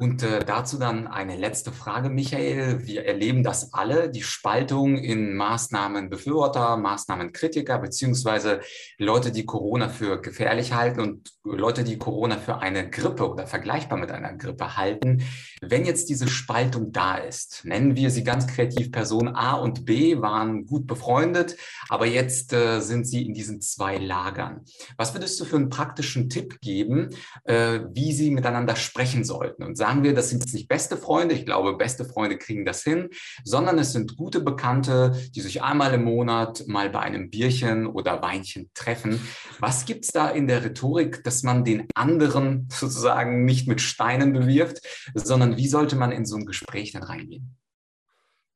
Und 0.00 0.22
äh, 0.22 0.42
dazu 0.42 0.78
dann 0.78 1.06
eine 1.06 1.36
letzte 1.36 1.72
Frage, 1.72 2.08
Michael. 2.08 2.86
Wir 2.86 3.04
erleben 3.04 3.42
das 3.42 3.74
alle, 3.74 4.08
die 4.08 4.22
Spaltung 4.22 4.96
in 4.96 5.36
Maßnahmenbefürworter, 5.36 6.78
Maßnahmenkritiker, 6.78 7.78
beziehungsweise 7.78 8.60
Leute, 8.96 9.30
die 9.30 9.44
Corona 9.44 9.90
für 9.90 10.22
gefährlich 10.22 10.72
halten 10.72 11.00
und 11.00 11.32
Leute, 11.44 11.84
die 11.84 11.98
Corona 11.98 12.38
für 12.38 12.60
eine 12.60 12.88
Grippe 12.88 13.30
oder 13.30 13.46
vergleichbar 13.46 13.98
mit 13.98 14.10
einer 14.10 14.32
Grippe 14.32 14.78
halten. 14.78 15.22
Wenn 15.60 15.84
jetzt 15.84 16.08
diese 16.08 16.28
Spaltung 16.28 16.92
da 16.92 17.16
ist, 17.16 17.66
nennen 17.66 17.94
wir 17.94 18.10
sie 18.10 18.24
ganz 18.24 18.46
kreativ, 18.46 18.90
Person 18.92 19.28
A 19.28 19.52
und 19.52 19.84
B 19.84 20.22
waren 20.22 20.64
gut 20.64 20.86
befreundet, 20.86 21.58
aber 21.90 22.06
jetzt 22.06 22.54
äh, 22.54 22.80
sind 22.80 23.06
sie 23.06 23.26
in 23.26 23.34
diesen 23.34 23.60
zwei 23.60 23.98
Lagern. 23.98 24.64
Was 24.96 25.12
würdest 25.12 25.38
du 25.40 25.44
für 25.44 25.56
einen 25.56 25.68
praktischen 25.68 26.30
Tipp 26.30 26.58
geben, 26.62 27.10
äh, 27.44 27.80
wie 27.92 28.14
sie 28.14 28.30
miteinander 28.30 28.76
sprechen 28.76 29.24
sollten 29.24 29.62
und 29.62 29.76
sagen, 29.76 29.89
sagen 29.90 30.04
wir, 30.04 30.14
das 30.14 30.28
sind 30.28 30.44
jetzt 30.44 30.54
nicht 30.54 30.68
beste 30.68 30.96
Freunde, 30.96 31.34
ich 31.34 31.44
glaube, 31.44 31.76
beste 31.76 32.04
Freunde 32.04 32.38
kriegen 32.38 32.64
das 32.64 32.84
hin, 32.84 33.08
sondern 33.42 33.76
es 33.76 33.90
sind 33.92 34.16
gute 34.16 34.38
Bekannte, 34.38 35.20
die 35.34 35.40
sich 35.40 35.64
einmal 35.64 35.92
im 35.94 36.04
Monat 36.04 36.62
mal 36.68 36.90
bei 36.90 37.00
einem 37.00 37.28
Bierchen 37.28 37.88
oder 37.88 38.22
Weinchen 38.22 38.70
treffen. 38.72 39.20
Was 39.58 39.86
gibt 39.86 40.04
es 40.04 40.12
da 40.12 40.28
in 40.28 40.46
der 40.46 40.64
Rhetorik, 40.64 41.24
dass 41.24 41.42
man 41.42 41.64
den 41.64 41.88
anderen 41.96 42.68
sozusagen 42.72 43.44
nicht 43.44 43.66
mit 43.66 43.80
Steinen 43.80 44.32
bewirft, 44.32 44.78
sondern 45.14 45.56
wie 45.56 45.66
sollte 45.66 45.96
man 45.96 46.12
in 46.12 46.24
so 46.24 46.36
ein 46.36 46.46
Gespräch 46.46 46.92
dann 46.92 47.02
reingehen? 47.02 47.56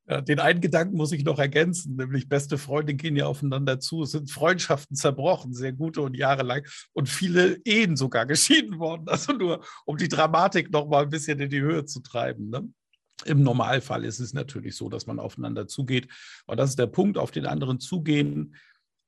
Ja, 0.06 0.20
den 0.20 0.38
einen 0.38 0.60
Gedanken 0.60 0.96
muss 0.96 1.12
ich 1.12 1.24
noch 1.24 1.38
ergänzen, 1.38 1.96
nämlich 1.96 2.28
beste 2.28 2.58
Freunde 2.58 2.94
gehen 2.94 3.16
ja 3.16 3.26
aufeinander 3.26 3.80
zu. 3.80 4.02
Es 4.02 4.10
sind 4.10 4.30
Freundschaften 4.30 4.96
zerbrochen, 4.96 5.54
sehr 5.54 5.72
gute 5.72 6.02
und 6.02 6.14
jahrelang 6.14 6.62
und 6.92 7.08
viele 7.08 7.58
Ehen 7.64 7.96
sogar 7.96 8.26
geschieden 8.26 8.78
worden. 8.78 9.08
Also 9.08 9.32
nur, 9.32 9.64
um 9.86 9.96
die 9.96 10.08
Dramatik 10.08 10.70
noch 10.70 10.88
mal 10.88 11.04
ein 11.04 11.10
bisschen 11.10 11.40
in 11.40 11.48
die 11.48 11.62
Höhe 11.62 11.86
zu 11.86 12.00
treiben. 12.00 12.50
Ne? 12.50 12.68
Im 13.24 13.42
Normalfall 13.42 14.04
ist 14.04 14.20
es 14.20 14.34
natürlich 14.34 14.76
so, 14.76 14.90
dass 14.90 15.06
man 15.06 15.18
aufeinander 15.18 15.66
zugeht. 15.66 16.08
Und 16.46 16.58
das 16.58 16.70
ist 16.70 16.78
der 16.78 16.86
Punkt, 16.86 17.16
auf 17.16 17.30
den 17.30 17.46
anderen 17.46 17.80
zugehen, 17.80 18.56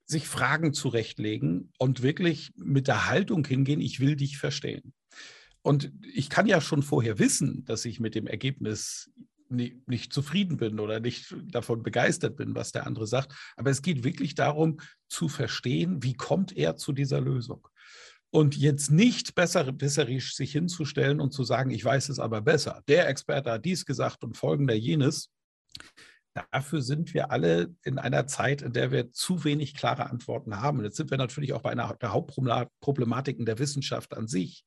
sich 0.06 0.28
Fragen 0.28 0.72
zurechtlegen 0.72 1.72
und 1.78 2.02
wirklich 2.02 2.52
mit 2.56 2.88
der 2.88 3.08
Haltung 3.08 3.44
hingehen, 3.44 3.80
ich 3.80 4.00
will 4.00 4.16
dich 4.16 4.38
verstehen. 4.38 4.94
Und 5.62 5.92
ich 6.14 6.30
kann 6.30 6.46
ja 6.46 6.60
schon 6.60 6.82
vorher 6.82 7.18
wissen, 7.18 7.64
dass 7.64 7.84
ich 7.84 7.98
mit 7.98 8.14
dem 8.14 8.28
Ergebnis 8.28 9.10
nicht, 9.50 9.88
nicht 9.88 10.12
zufrieden 10.12 10.56
bin 10.56 10.80
oder 10.80 11.00
nicht 11.00 11.34
davon 11.44 11.82
begeistert 11.82 12.36
bin, 12.36 12.54
was 12.54 12.72
der 12.72 12.86
andere 12.86 13.06
sagt. 13.06 13.34
Aber 13.56 13.70
es 13.70 13.82
geht 13.82 14.04
wirklich 14.04 14.34
darum 14.34 14.78
zu 15.08 15.28
verstehen, 15.28 16.02
wie 16.02 16.14
kommt 16.14 16.56
er 16.56 16.76
zu 16.76 16.92
dieser 16.92 17.20
Lösung. 17.20 17.66
Und 18.30 18.56
jetzt 18.56 18.90
nicht 18.90 19.34
besser, 19.34 19.70
besserisch 19.72 20.34
sich 20.34 20.52
hinzustellen 20.52 21.20
und 21.20 21.32
zu 21.32 21.44
sagen, 21.44 21.70
ich 21.70 21.84
weiß 21.84 22.08
es 22.08 22.18
aber 22.18 22.42
besser. 22.42 22.82
Der 22.88 23.08
Experte 23.08 23.52
hat 23.52 23.64
dies 23.64 23.86
gesagt 23.86 24.24
und 24.24 24.36
folgender 24.36 24.74
jenes. 24.74 25.30
Dafür 26.50 26.82
sind 26.82 27.14
wir 27.14 27.30
alle 27.30 27.74
in 27.82 27.98
einer 27.98 28.26
Zeit, 28.26 28.60
in 28.60 28.72
der 28.74 28.90
wir 28.90 29.10
zu 29.12 29.44
wenig 29.44 29.74
klare 29.74 30.10
Antworten 30.10 30.60
haben. 30.60 30.78
Und 30.78 30.84
jetzt 30.84 30.98
sind 30.98 31.10
wir 31.10 31.16
natürlich 31.16 31.54
auch 31.54 31.62
bei 31.62 31.70
einer 31.70 31.94
der 31.94 32.12
Hauptproblematiken 32.12 33.46
der 33.46 33.58
Wissenschaft 33.58 34.14
an 34.14 34.26
sich 34.26 34.64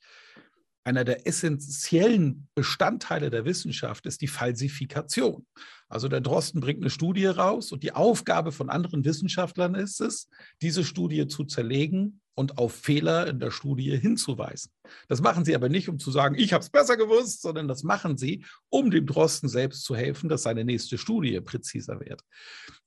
einer 0.90 1.06
der 1.06 1.28
essentiellen 1.28 2.48
Bestandteile 2.56 3.30
der 3.30 3.46
Wissenschaft 3.46 4.08
ist 4.08 4.22
die 4.22 4.28
Falsifikation. 4.28 5.46
Also 5.88 6.08
der 6.08 6.20
Drosten 6.20 6.62
bringt 6.62 6.82
eine 6.82 6.90
Studie 6.90 7.28
raus 7.28 7.72
und 7.72 7.84
die 7.84 7.92
Aufgabe 7.92 8.52
von 8.52 8.72
anderen 8.72 9.06
Wissenschaftlern 9.06 9.76
ist 9.76 10.02
es, 10.02 10.30
diese 10.64 10.84
Studie 10.84 11.28
zu 11.28 11.44
zerlegen 11.44 12.22
und 12.34 12.58
auf 12.58 12.74
Fehler 12.74 13.28
in 13.28 13.40
der 13.40 13.52
Studie 13.52 13.96
hinzuweisen. 13.98 14.72
Das 15.08 15.22
machen 15.22 15.46
sie 15.46 15.54
aber 15.54 15.70
nicht, 15.70 15.90
um 15.90 16.00
zu 16.00 16.10
sagen, 16.10 16.34
ich 16.36 16.54
habe 16.54 16.64
es 16.64 16.72
besser 16.72 16.98
gewusst, 16.98 17.44
sondern 17.44 17.68
das 17.68 17.84
machen 17.84 18.18
sie, 18.18 18.44
um 18.70 18.90
dem 18.90 19.06
Drosten 19.06 19.48
selbst 19.48 19.84
zu 19.84 19.96
helfen, 19.96 20.28
dass 20.28 20.42
seine 20.42 20.66
nächste 20.66 20.98
Studie 20.98 21.40
präziser 21.40 22.00
wird. 22.00 22.24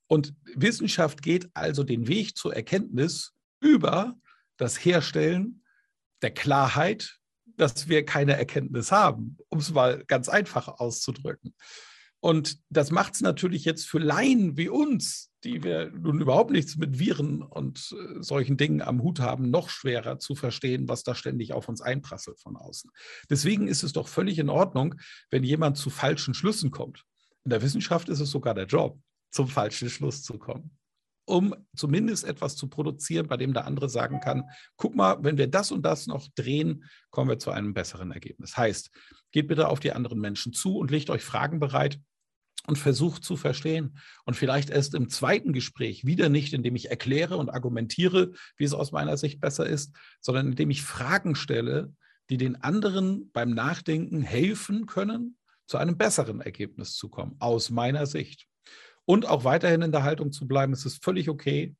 Und 0.07 0.33
Wissenschaft 0.55 1.21
geht 1.21 1.49
also 1.53 1.83
den 1.85 2.09
Weg 2.09 2.35
zur 2.35 2.53
Erkenntnis 2.53 3.31
über 3.61 4.17
das 4.57 4.83
Herstellen 4.83 5.63
der 6.21 6.31
Klarheit 6.31 7.21
dass 7.57 7.87
wir 7.87 8.05
keine 8.05 8.37
Erkenntnis 8.37 8.91
haben, 8.91 9.37
um 9.49 9.59
es 9.59 9.71
mal 9.71 10.03
ganz 10.07 10.29
einfach 10.29 10.67
auszudrücken. 10.67 11.55
Und 12.19 12.59
das 12.69 12.89
macht 12.89 13.15
es 13.15 13.21
natürlich 13.21 13.65
jetzt 13.65 13.85
für 13.85 13.99
Laien 13.99 14.55
wie 14.55 14.69
uns, 14.69 15.31
die 15.43 15.61
wir 15.61 15.91
nun 15.91 16.21
überhaupt 16.21 16.51
nichts 16.51 16.77
mit 16.77 16.97
Viren 16.97 17.41
und 17.41 17.93
äh, 17.93 18.23
solchen 18.23 18.55
Dingen 18.55 18.81
am 18.81 19.03
Hut 19.03 19.19
haben, 19.19 19.49
noch 19.49 19.67
schwerer 19.67 20.19
zu 20.19 20.33
verstehen, 20.33 20.87
was 20.87 21.03
da 21.03 21.15
ständig 21.15 21.51
auf 21.51 21.67
uns 21.67 21.81
einprasselt 21.81 22.39
von 22.39 22.55
außen. 22.55 22.89
Deswegen 23.29 23.67
ist 23.67 23.83
es 23.83 23.91
doch 23.91 24.07
völlig 24.07 24.39
in 24.39 24.49
Ordnung, 24.49 24.95
wenn 25.31 25.43
jemand 25.43 25.77
zu 25.77 25.89
falschen 25.89 26.33
Schlüssen 26.33 26.71
kommt. 26.71 27.03
In 27.43 27.49
der 27.49 27.61
Wissenschaft 27.61 28.07
ist 28.07 28.21
es 28.21 28.31
sogar 28.31 28.53
der 28.53 28.67
Job, 28.67 28.97
zum 29.29 29.49
falschen 29.49 29.89
Schluss 29.89 30.23
zu 30.23 30.37
kommen 30.37 30.77
um 31.25 31.55
zumindest 31.75 32.25
etwas 32.25 32.55
zu 32.55 32.67
produzieren, 32.67 33.27
bei 33.27 33.37
dem 33.37 33.53
der 33.53 33.65
andere 33.65 33.89
sagen 33.89 34.19
kann, 34.19 34.49
guck 34.75 34.95
mal, 34.95 35.17
wenn 35.23 35.37
wir 35.37 35.47
das 35.47 35.71
und 35.71 35.83
das 35.83 36.07
noch 36.07 36.27
drehen, 36.35 36.85
kommen 37.09 37.29
wir 37.29 37.39
zu 37.39 37.51
einem 37.51 37.73
besseren 37.73 38.11
Ergebnis. 38.11 38.57
Heißt, 38.57 38.91
geht 39.31 39.47
bitte 39.47 39.69
auf 39.69 39.79
die 39.79 39.93
anderen 39.93 40.19
Menschen 40.19 40.53
zu 40.53 40.77
und 40.77 40.91
legt 40.91 41.09
euch 41.09 41.23
Fragen 41.23 41.59
bereit 41.59 41.99
und 42.67 42.77
versucht 42.77 43.23
zu 43.23 43.35
verstehen. 43.35 43.97
Und 44.25 44.35
vielleicht 44.35 44.69
erst 44.69 44.95
im 44.95 45.09
zweiten 45.09 45.53
Gespräch, 45.53 46.05
wieder 46.05 46.29
nicht, 46.29 46.53
indem 46.53 46.75
ich 46.75 46.89
erkläre 46.89 47.37
und 47.37 47.49
argumentiere, 47.49 48.31
wie 48.57 48.63
es 48.63 48.73
aus 48.73 48.91
meiner 48.91 49.17
Sicht 49.17 49.41
besser 49.41 49.65
ist, 49.65 49.95
sondern 50.21 50.47
indem 50.47 50.69
ich 50.69 50.83
Fragen 50.83 51.35
stelle, 51.35 51.93
die 52.29 52.37
den 52.37 52.61
anderen 52.61 53.31
beim 53.31 53.51
Nachdenken 53.51 54.21
helfen 54.21 54.85
können, 54.85 55.37
zu 55.65 55.77
einem 55.77 55.97
besseren 55.97 56.41
Ergebnis 56.41 56.95
zu 56.95 57.09
kommen, 57.09 57.35
aus 57.39 57.69
meiner 57.69 58.05
Sicht 58.05 58.47
und 59.05 59.27
auch 59.27 59.43
weiterhin 59.43 59.81
in 59.81 59.91
der 59.91 60.03
Haltung 60.03 60.31
zu 60.31 60.47
bleiben. 60.47 60.73
Es 60.73 60.85
ist 60.85 61.03
völlig 61.03 61.29
okay, 61.29 61.75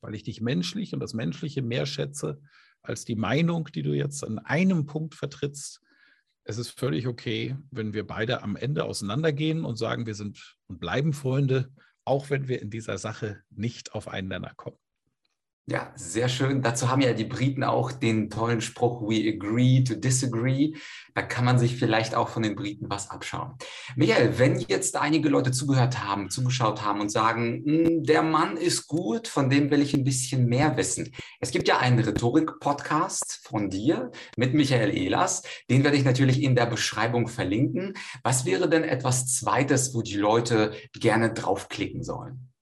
weil 0.00 0.14
ich 0.14 0.22
dich 0.22 0.40
menschlich 0.40 0.94
und 0.94 1.00
das 1.00 1.14
Menschliche 1.14 1.62
mehr 1.62 1.86
schätze 1.86 2.40
als 2.82 3.04
die 3.04 3.16
Meinung, 3.16 3.68
die 3.74 3.82
du 3.82 3.92
jetzt 3.92 4.24
an 4.24 4.38
einem 4.38 4.86
Punkt 4.86 5.14
vertrittst. 5.14 5.80
Es 6.44 6.58
ist 6.58 6.78
völlig 6.78 7.06
okay, 7.06 7.56
wenn 7.70 7.92
wir 7.92 8.06
beide 8.06 8.42
am 8.42 8.56
Ende 8.56 8.84
auseinandergehen 8.84 9.64
und 9.64 9.76
sagen, 9.76 10.06
wir 10.06 10.14
sind 10.14 10.56
und 10.66 10.80
bleiben 10.80 11.12
Freunde, 11.12 11.70
auch 12.04 12.30
wenn 12.30 12.48
wir 12.48 12.62
in 12.62 12.70
dieser 12.70 12.96
Sache 12.96 13.42
nicht 13.50 13.92
auf 13.92 14.10
Nenner 14.10 14.54
kommen. 14.56 14.78
Ja, 15.70 15.92
sehr 15.96 16.30
schön. 16.30 16.62
Dazu 16.62 16.88
haben 16.88 17.02
ja 17.02 17.12
die 17.12 17.26
Briten 17.26 17.62
auch 17.62 17.92
den 17.92 18.30
tollen 18.30 18.62
Spruch, 18.62 19.02
we 19.02 19.28
agree 19.28 19.84
to 19.84 19.96
disagree. 19.96 20.72
Da 21.14 21.20
kann 21.20 21.44
man 21.44 21.58
sich 21.58 21.76
vielleicht 21.76 22.14
auch 22.14 22.30
von 22.30 22.42
den 22.42 22.56
Briten 22.56 22.88
was 22.88 23.10
abschauen. 23.10 23.52
Michael, 23.94 24.38
wenn 24.38 24.58
jetzt 24.60 24.96
einige 24.96 25.28
Leute 25.28 25.50
zugehört 25.50 26.02
haben, 26.02 26.30
zugeschaut 26.30 26.82
haben 26.82 27.02
und 27.02 27.12
sagen, 27.12 27.64
hm, 27.66 28.02
der 28.02 28.22
Mann 28.22 28.56
ist 28.56 28.86
gut, 28.86 29.28
von 29.28 29.50
dem 29.50 29.70
will 29.70 29.82
ich 29.82 29.92
ein 29.92 30.04
bisschen 30.04 30.46
mehr 30.46 30.74
wissen. 30.78 31.12
Es 31.38 31.50
gibt 31.50 31.68
ja 31.68 31.76
einen 31.76 31.98
Rhetorik-Podcast 31.98 33.40
von 33.42 33.68
dir 33.68 34.10
mit 34.38 34.54
Michael 34.54 34.96
Ehlers. 34.96 35.42
Den 35.68 35.84
werde 35.84 35.98
ich 35.98 36.04
natürlich 36.04 36.42
in 36.42 36.56
der 36.56 36.64
Beschreibung 36.64 37.28
verlinken. 37.28 37.92
Was 38.22 38.46
wäre 38.46 38.70
denn 38.70 38.84
etwas 38.84 39.26
Zweites, 39.34 39.92
wo 39.92 40.00
die 40.00 40.16
Leute 40.16 40.72
gerne 40.94 41.34
draufklicken 41.34 42.02
sollen? 42.02 42.54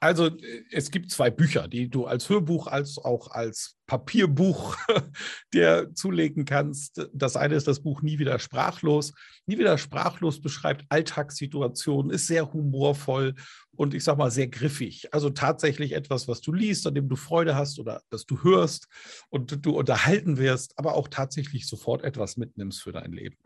Also 0.00 0.26
äh, 0.26 0.64
es 0.70 0.90
gibt 0.90 1.10
zwei 1.10 1.30
Bücher, 1.30 1.68
die 1.68 1.88
du 1.88 2.06
als 2.06 2.28
Hörbuch 2.28 2.66
als 2.66 2.98
auch 2.98 3.30
als 3.30 3.76
Papierbuch 3.86 4.76
dir 5.54 5.90
zulegen 5.94 6.46
kannst. 6.46 7.06
Das 7.12 7.36
eine 7.36 7.54
ist 7.54 7.68
das 7.68 7.80
Buch 7.82 8.00
Nie 8.02 8.18
wieder 8.18 8.38
sprachlos. 8.38 9.12
Nie 9.46 9.58
wieder 9.58 9.76
sprachlos 9.76 10.40
beschreibt 10.40 10.86
Alltagssituationen, 10.88 12.10
ist 12.10 12.26
sehr 12.26 12.52
humorvoll 12.52 13.34
und 13.72 13.94
ich 13.94 14.02
sage 14.04 14.18
mal 14.18 14.30
sehr 14.30 14.48
griffig. 14.48 15.12
Also 15.12 15.30
tatsächlich 15.30 15.92
etwas, 15.92 16.28
was 16.28 16.40
du 16.40 16.52
liest, 16.52 16.86
an 16.86 16.94
dem 16.94 17.08
du 17.08 17.16
Freude 17.16 17.54
hast 17.54 17.78
oder 17.78 18.02
das 18.10 18.24
du 18.24 18.42
hörst 18.42 18.88
und 19.28 19.64
du 19.64 19.76
unterhalten 19.76 20.38
wirst, 20.38 20.78
aber 20.78 20.94
auch 20.94 21.08
tatsächlich 21.08 21.66
sofort 21.66 22.04
etwas 22.04 22.36
mitnimmst 22.36 22.82
für 22.82 22.92
dein 22.92 23.12
Leben. 23.12 23.36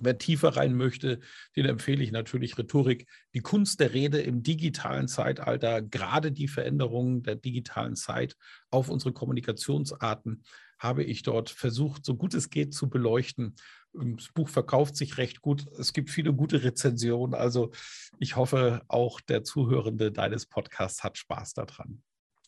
Wer 0.00 0.18
tiefer 0.18 0.56
rein 0.56 0.74
möchte, 0.74 1.20
den 1.56 1.66
empfehle 1.66 2.04
ich 2.04 2.12
natürlich 2.12 2.56
Rhetorik, 2.56 3.08
die 3.34 3.40
Kunst 3.40 3.80
der 3.80 3.94
Rede 3.94 4.20
im 4.20 4.42
digitalen 4.42 5.08
Zeitalter, 5.08 5.82
gerade 5.82 6.30
die 6.30 6.46
Veränderungen 6.46 7.22
der 7.24 7.34
digitalen 7.34 7.96
Zeit 7.96 8.36
auf 8.70 8.88
unsere 8.88 9.12
Kommunikationsarten 9.12 10.44
habe 10.78 11.02
ich 11.02 11.22
dort 11.22 11.50
versucht, 11.50 12.04
so 12.04 12.14
gut 12.14 12.34
es 12.34 12.50
geht 12.50 12.72
zu 12.72 12.88
beleuchten. 12.88 13.56
Das 13.92 14.28
Buch 14.32 14.48
verkauft 14.48 14.96
sich 14.96 15.18
recht 15.18 15.40
gut. 15.40 15.66
Es 15.78 15.92
gibt 15.92 16.10
viele 16.10 16.32
gute 16.32 16.62
Rezensionen. 16.62 17.34
Also 17.34 17.72
ich 18.18 18.36
hoffe, 18.36 18.82
auch 18.86 19.20
der 19.20 19.42
Zuhörende 19.42 20.12
deines 20.12 20.46
Podcasts 20.46 21.02
hat 21.02 21.18
Spaß 21.18 21.54
daran. 21.54 22.02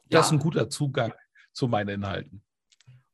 Das 0.06 0.26
ist 0.26 0.32
ein 0.32 0.38
guter 0.38 0.70
Zugang 0.70 1.12
zu 1.52 1.66
meinen 1.66 1.88
Inhalten. 1.88 2.42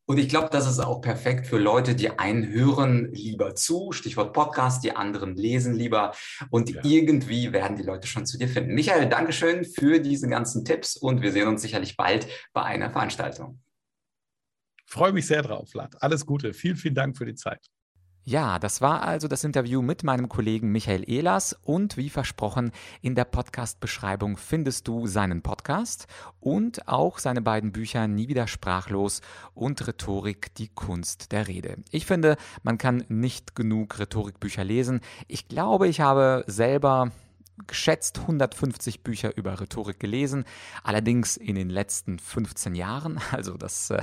Und 0.09 0.19
ich 0.19 0.29
glaube, 0.29 0.49
das 0.53 0.69
ist 0.69 0.79
auch 0.79 1.01
perfekt 1.01 1.49
für 1.49 1.59
Leute, 1.59 1.97
die 1.97 2.17
einen 2.17 2.49
hören 2.49 3.13
lieber 3.13 3.57
zu, 3.57 3.91
Stichwort 3.91 4.33
Podcast, 4.33 4.85
die 4.85 4.95
anderen 4.95 5.35
lesen 5.35 5.75
lieber. 5.75 6.13
Und 6.51 6.71
ja. 6.71 6.81
irgendwie 6.85 7.53
werden 7.53 7.77
die 7.77 7.83
Leute 7.83 8.07
schon 8.07 8.25
zu 8.25 8.39
dir 8.39 8.49
finden. 8.49 8.75
Michael, 8.75 9.09
Dankeschön 9.09 9.65
für 9.65 9.99
diese 9.99 10.29
ganzen 10.29 10.65
Tipps 10.65 10.97
und 10.97 11.23
wir 11.23 11.33
sehen 11.33 11.49
uns 11.49 11.63
sicherlich 11.63 11.97
bald 11.97 12.29
bei 12.53 12.63
einer 12.63 12.91
Veranstaltung. 12.91 13.61
Freue 14.87 15.13
mich 15.13 15.27
sehr 15.27 15.43
drauf, 15.43 15.71
Vlad. 15.71 16.01
Alles 16.01 16.25
Gute. 16.25 16.55
Vielen, 16.55 16.77
vielen 16.77 16.95
Dank 16.95 17.19
für 17.19 17.27
die 17.27 17.35
Zeit. 17.35 17.67
Ja, 18.29 18.59
das 18.59 18.81
war 18.81 19.05
also 19.05 19.29
das 19.29 19.45
Interview 19.45 19.83
mit 19.83 20.03
meinem 20.03 20.29
Kollegen 20.29 20.73
Michael 20.73 21.09
Ehlers 21.09 21.57
und 21.63 21.97
wie 21.97 22.11
versprochen, 22.11 22.73
in 23.01 23.15
der 23.15 23.25
Podcast-Beschreibung 23.25 24.37
findest 24.37 24.89
du 24.89 25.07
seinen 25.07 25.43
Podcast 25.43 26.09
und 26.41 26.89
auch 26.89 27.21
seine 27.21 27.41
beiden 27.41 27.71
Bücher 27.71 28.09
Nie 28.09 28.27
wieder 28.27 28.49
sprachlos 28.49 29.21
und 29.55 29.87
Rhetorik, 29.87 30.53
die 30.57 30.67
Kunst 30.67 31.31
der 31.31 31.47
Rede. 31.47 31.77
Ich 31.93 32.05
finde, 32.05 32.37
man 32.65 32.79
kann 32.79 33.05
nicht 33.07 33.55
genug 33.55 33.97
Rhetorikbücher 33.97 34.65
lesen. 34.65 35.03
Ich 35.29 35.47
glaube, 35.47 35.87
ich 35.87 36.01
habe 36.01 36.43
selber 36.49 37.13
geschätzt 37.67 38.19
150 38.21 39.03
Bücher 39.03 39.37
über 39.37 39.61
Rhetorik 39.61 39.99
gelesen, 39.99 40.45
allerdings 40.83 41.37
in 41.37 41.55
den 41.55 41.71
letzten 41.71 42.19
15 42.19 42.75
Jahren. 42.75 43.21
Also 43.37 43.59
das, 43.59 43.91
äh, 43.91 44.01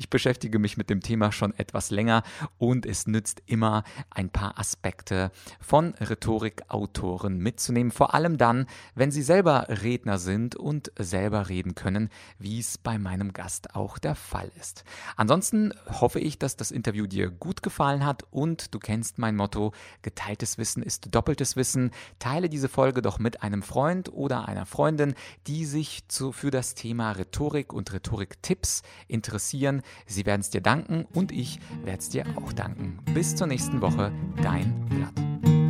ich 0.00 0.10
beschäftige 0.10 0.58
mich 0.58 0.76
mit 0.76 0.90
dem 0.90 1.02
Thema 1.02 1.30
schon 1.30 1.54
etwas 1.56 1.90
länger 1.90 2.24
und 2.58 2.84
es 2.84 3.06
nützt 3.06 3.42
immer 3.46 3.84
ein 4.10 4.28
paar 4.28 4.58
Aspekte 4.58 5.30
von 5.60 5.94
Rhetorikautoren 5.94 7.38
mitzunehmen, 7.38 7.92
vor 7.92 8.14
allem 8.14 8.38
dann, 8.38 8.66
wenn 8.96 9.12
sie 9.12 9.22
selber 9.22 9.66
Redner 9.68 10.18
sind 10.18 10.56
und 10.56 10.90
selber 10.98 11.48
reden 11.48 11.76
können, 11.76 12.08
wie 12.38 12.58
es 12.58 12.76
bei 12.76 12.98
meinem 12.98 13.32
Gast 13.32 13.76
auch 13.76 13.98
der 13.98 14.16
Fall 14.16 14.50
ist. 14.58 14.84
Ansonsten 15.16 15.72
hoffe 16.00 16.18
ich, 16.18 16.38
dass 16.38 16.56
das 16.56 16.72
Interview 16.72 17.06
dir 17.06 17.30
gut 17.30 17.62
gefallen 17.62 18.04
hat 18.04 18.24
und 18.30 18.74
du 18.74 18.80
kennst 18.80 19.18
mein 19.18 19.36
Motto, 19.36 19.72
geteiltes 20.02 20.58
Wissen 20.58 20.82
ist 20.82 21.14
doppeltes 21.14 21.56
Wissen. 21.56 21.92
Teile 22.18 22.48
diese 22.48 22.68
Folge 22.68 22.91
Folge 22.92 23.00
doch 23.00 23.18
mit 23.18 23.42
einem 23.42 23.62
Freund 23.62 24.12
oder 24.12 24.48
einer 24.48 24.66
Freundin, 24.66 25.14
die 25.46 25.64
sich 25.64 26.06
zu, 26.08 26.30
für 26.30 26.50
das 26.50 26.74
Thema 26.74 27.12
Rhetorik 27.12 27.72
und 27.72 27.90
Rhetorik-Tipps 27.90 28.82
interessieren. 29.08 29.80
Sie 30.04 30.26
werden 30.26 30.42
es 30.42 30.50
dir 30.50 30.60
danken 30.60 31.06
und 31.14 31.32
ich 31.32 31.58
werde 31.84 32.00
es 32.00 32.10
dir 32.10 32.26
auch 32.36 32.52
danken. 32.52 32.98
Bis 33.14 33.34
zur 33.34 33.46
nächsten 33.46 33.80
Woche, 33.80 34.12
dein 34.42 34.86
Vlad. 34.90 35.61